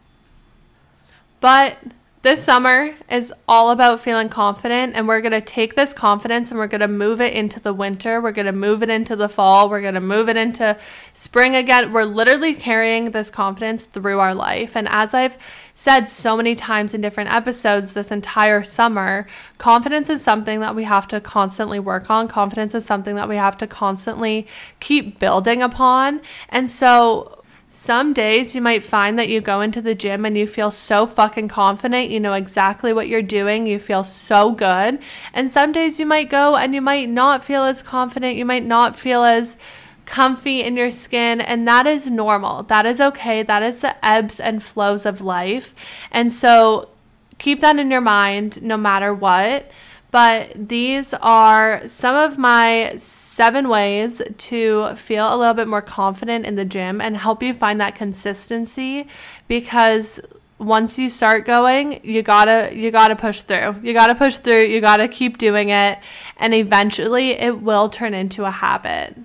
but 1.40 1.78
this 2.22 2.44
summer 2.44 2.94
is 3.10 3.32
all 3.48 3.72
about 3.72 3.98
feeling 3.98 4.28
confident, 4.28 4.94
and 4.94 5.08
we're 5.08 5.20
going 5.20 5.32
to 5.32 5.40
take 5.40 5.74
this 5.74 5.92
confidence 5.92 6.52
and 6.52 6.58
we're 6.58 6.68
going 6.68 6.80
to 6.80 6.86
move 6.86 7.20
it 7.20 7.32
into 7.32 7.58
the 7.58 7.74
winter. 7.74 8.20
We're 8.20 8.30
going 8.30 8.46
to 8.46 8.52
move 8.52 8.80
it 8.84 8.90
into 8.90 9.16
the 9.16 9.28
fall. 9.28 9.68
We're 9.68 9.80
going 9.80 9.94
to 9.94 10.00
move 10.00 10.28
it 10.28 10.36
into 10.36 10.78
spring 11.12 11.56
again. 11.56 11.92
We're 11.92 12.04
literally 12.04 12.54
carrying 12.54 13.06
this 13.06 13.28
confidence 13.28 13.86
through 13.86 14.20
our 14.20 14.36
life. 14.36 14.76
And 14.76 14.88
as 14.88 15.14
I've 15.14 15.36
said 15.74 16.08
so 16.08 16.36
many 16.36 16.54
times 16.54 16.94
in 16.94 17.00
different 17.00 17.34
episodes 17.34 17.92
this 17.92 18.12
entire 18.12 18.62
summer, 18.62 19.26
confidence 19.58 20.08
is 20.08 20.22
something 20.22 20.60
that 20.60 20.76
we 20.76 20.84
have 20.84 21.08
to 21.08 21.20
constantly 21.20 21.80
work 21.80 22.08
on. 22.08 22.28
Confidence 22.28 22.72
is 22.76 22.84
something 22.84 23.16
that 23.16 23.28
we 23.28 23.34
have 23.34 23.58
to 23.58 23.66
constantly 23.66 24.46
keep 24.78 25.18
building 25.18 25.60
upon. 25.60 26.20
And 26.50 26.70
so, 26.70 27.41
some 27.74 28.12
days 28.12 28.54
you 28.54 28.60
might 28.60 28.82
find 28.82 29.18
that 29.18 29.30
you 29.30 29.40
go 29.40 29.62
into 29.62 29.80
the 29.80 29.94
gym 29.94 30.26
and 30.26 30.36
you 30.36 30.46
feel 30.46 30.70
so 30.70 31.06
fucking 31.06 31.48
confident. 31.48 32.10
You 32.10 32.20
know 32.20 32.34
exactly 32.34 32.92
what 32.92 33.08
you're 33.08 33.22
doing. 33.22 33.66
You 33.66 33.78
feel 33.78 34.04
so 34.04 34.52
good. 34.52 34.98
And 35.32 35.50
some 35.50 35.72
days 35.72 35.98
you 35.98 36.04
might 36.04 36.28
go 36.28 36.54
and 36.54 36.74
you 36.74 36.82
might 36.82 37.08
not 37.08 37.42
feel 37.42 37.62
as 37.64 37.80
confident. 37.80 38.36
You 38.36 38.44
might 38.44 38.66
not 38.66 38.94
feel 38.94 39.24
as 39.24 39.56
comfy 40.04 40.62
in 40.62 40.76
your 40.76 40.90
skin. 40.90 41.40
And 41.40 41.66
that 41.66 41.86
is 41.86 42.10
normal. 42.10 42.64
That 42.64 42.84
is 42.84 43.00
okay. 43.00 43.42
That 43.42 43.62
is 43.62 43.80
the 43.80 43.96
ebbs 44.04 44.38
and 44.38 44.62
flows 44.62 45.06
of 45.06 45.22
life. 45.22 45.74
And 46.10 46.30
so 46.30 46.90
keep 47.38 47.60
that 47.60 47.78
in 47.78 47.90
your 47.90 48.02
mind 48.02 48.62
no 48.62 48.76
matter 48.76 49.14
what. 49.14 49.70
But 50.10 50.68
these 50.68 51.14
are 51.14 51.88
some 51.88 52.16
of 52.16 52.36
my 52.36 52.98
seven 53.42 53.68
ways 53.68 54.22
to 54.38 54.94
feel 54.94 55.34
a 55.34 55.36
little 55.36 55.52
bit 55.52 55.66
more 55.66 55.82
confident 55.82 56.46
in 56.46 56.54
the 56.54 56.64
gym 56.64 57.00
and 57.00 57.16
help 57.16 57.42
you 57.42 57.52
find 57.52 57.80
that 57.80 57.92
consistency 57.92 59.08
because 59.48 60.20
once 60.58 60.96
you 60.96 61.10
start 61.10 61.44
going 61.44 62.00
you 62.04 62.22
gotta 62.22 62.70
you 62.72 62.92
gotta 62.92 63.16
push 63.16 63.42
through. 63.42 63.74
You 63.82 63.94
gotta 63.94 64.14
push 64.14 64.36
through. 64.36 64.66
You 64.66 64.80
gotta 64.80 65.08
keep 65.08 65.38
doing 65.38 65.70
it. 65.70 65.98
And 66.36 66.54
eventually 66.54 67.30
it 67.30 67.60
will 67.60 67.88
turn 67.88 68.14
into 68.14 68.44
a 68.44 68.50
habit. 68.52 69.18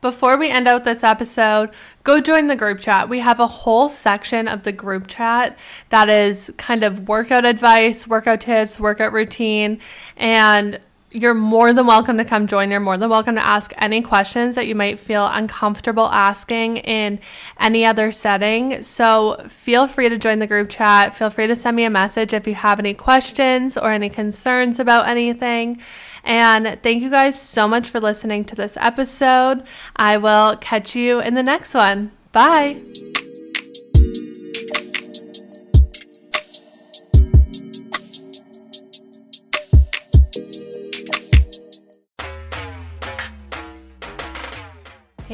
Before 0.00 0.36
we 0.36 0.50
end 0.50 0.66
out 0.66 0.82
this 0.82 1.04
episode, 1.04 1.70
go 2.02 2.20
join 2.20 2.48
the 2.48 2.56
group 2.56 2.80
chat. 2.80 3.08
We 3.08 3.20
have 3.20 3.38
a 3.38 3.46
whole 3.46 3.88
section 3.88 4.48
of 4.48 4.64
the 4.64 4.72
group 4.72 5.06
chat 5.06 5.56
that 5.90 6.08
is 6.08 6.52
kind 6.58 6.82
of 6.82 7.06
workout 7.06 7.44
advice, 7.44 8.08
workout 8.08 8.40
tips, 8.40 8.80
workout 8.80 9.12
routine, 9.12 9.78
and 10.16 10.80
you're 11.10 11.34
more 11.34 11.72
than 11.72 11.86
welcome 11.86 12.18
to 12.18 12.24
come 12.24 12.46
join. 12.46 12.70
You're 12.70 12.80
more 12.80 12.98
than 12.98 13.08
welcome 13.08 13.36
to 13.36 13.44
ask 13.44 13.72
any 13.78 14.02
questions 14.02 14.54
that 14.56 14.66
you 14.66 14.74
might 14.74 14.98
feel 14.98 15.26
uncomfortable 15.26 16.06
asking 16.06 16.78
in 16.78 17.20
any 17.60 17.84
other 17.84 18.10
setting. 18.12 18.82
So 18.82 19.44
feel 19.48 19.86
free 19.86 20.08
to 20.08 20.18
join 20.18 20.40
the 20.40 20.46
group 20.46 20.68
chat. 20.68 21.14
Feel 21.14 21.30
free 21.30 21.46
to 21.46 21.56
send 21.56 21.76
me 21.76 21.84
a 21.84 21.90
message 21.90 22.32
if 22.32 22.46
you 22.46 22.54
have 22.54 22.78
any 22.78 22.92
questions 22.92 23.78
or 23.78 23.90
any 23.90 24.10
concerns 24.10 24.78
about 24.78 25.08
anything. 25.08 25.80
And 26.24 26.78
thank 26.82 27.02
you 27.02 27.10
guys 27.10 27.40
so 27.40 27.68
much 27.68 27.88
for 27.88 28.00
listening 28.00 28.44
to 28.46 28.56
this 28.56 28.76
episode. 28.78 29.62
I 29.94 30.16
will 30.16 30.56
catch 30.56 30.96
you 30.96 31.20
in 31.20 31.34
the 31.34 31.42
next 31.42 31.72
one. 31.72 32.10
Bye. 32.32 32.82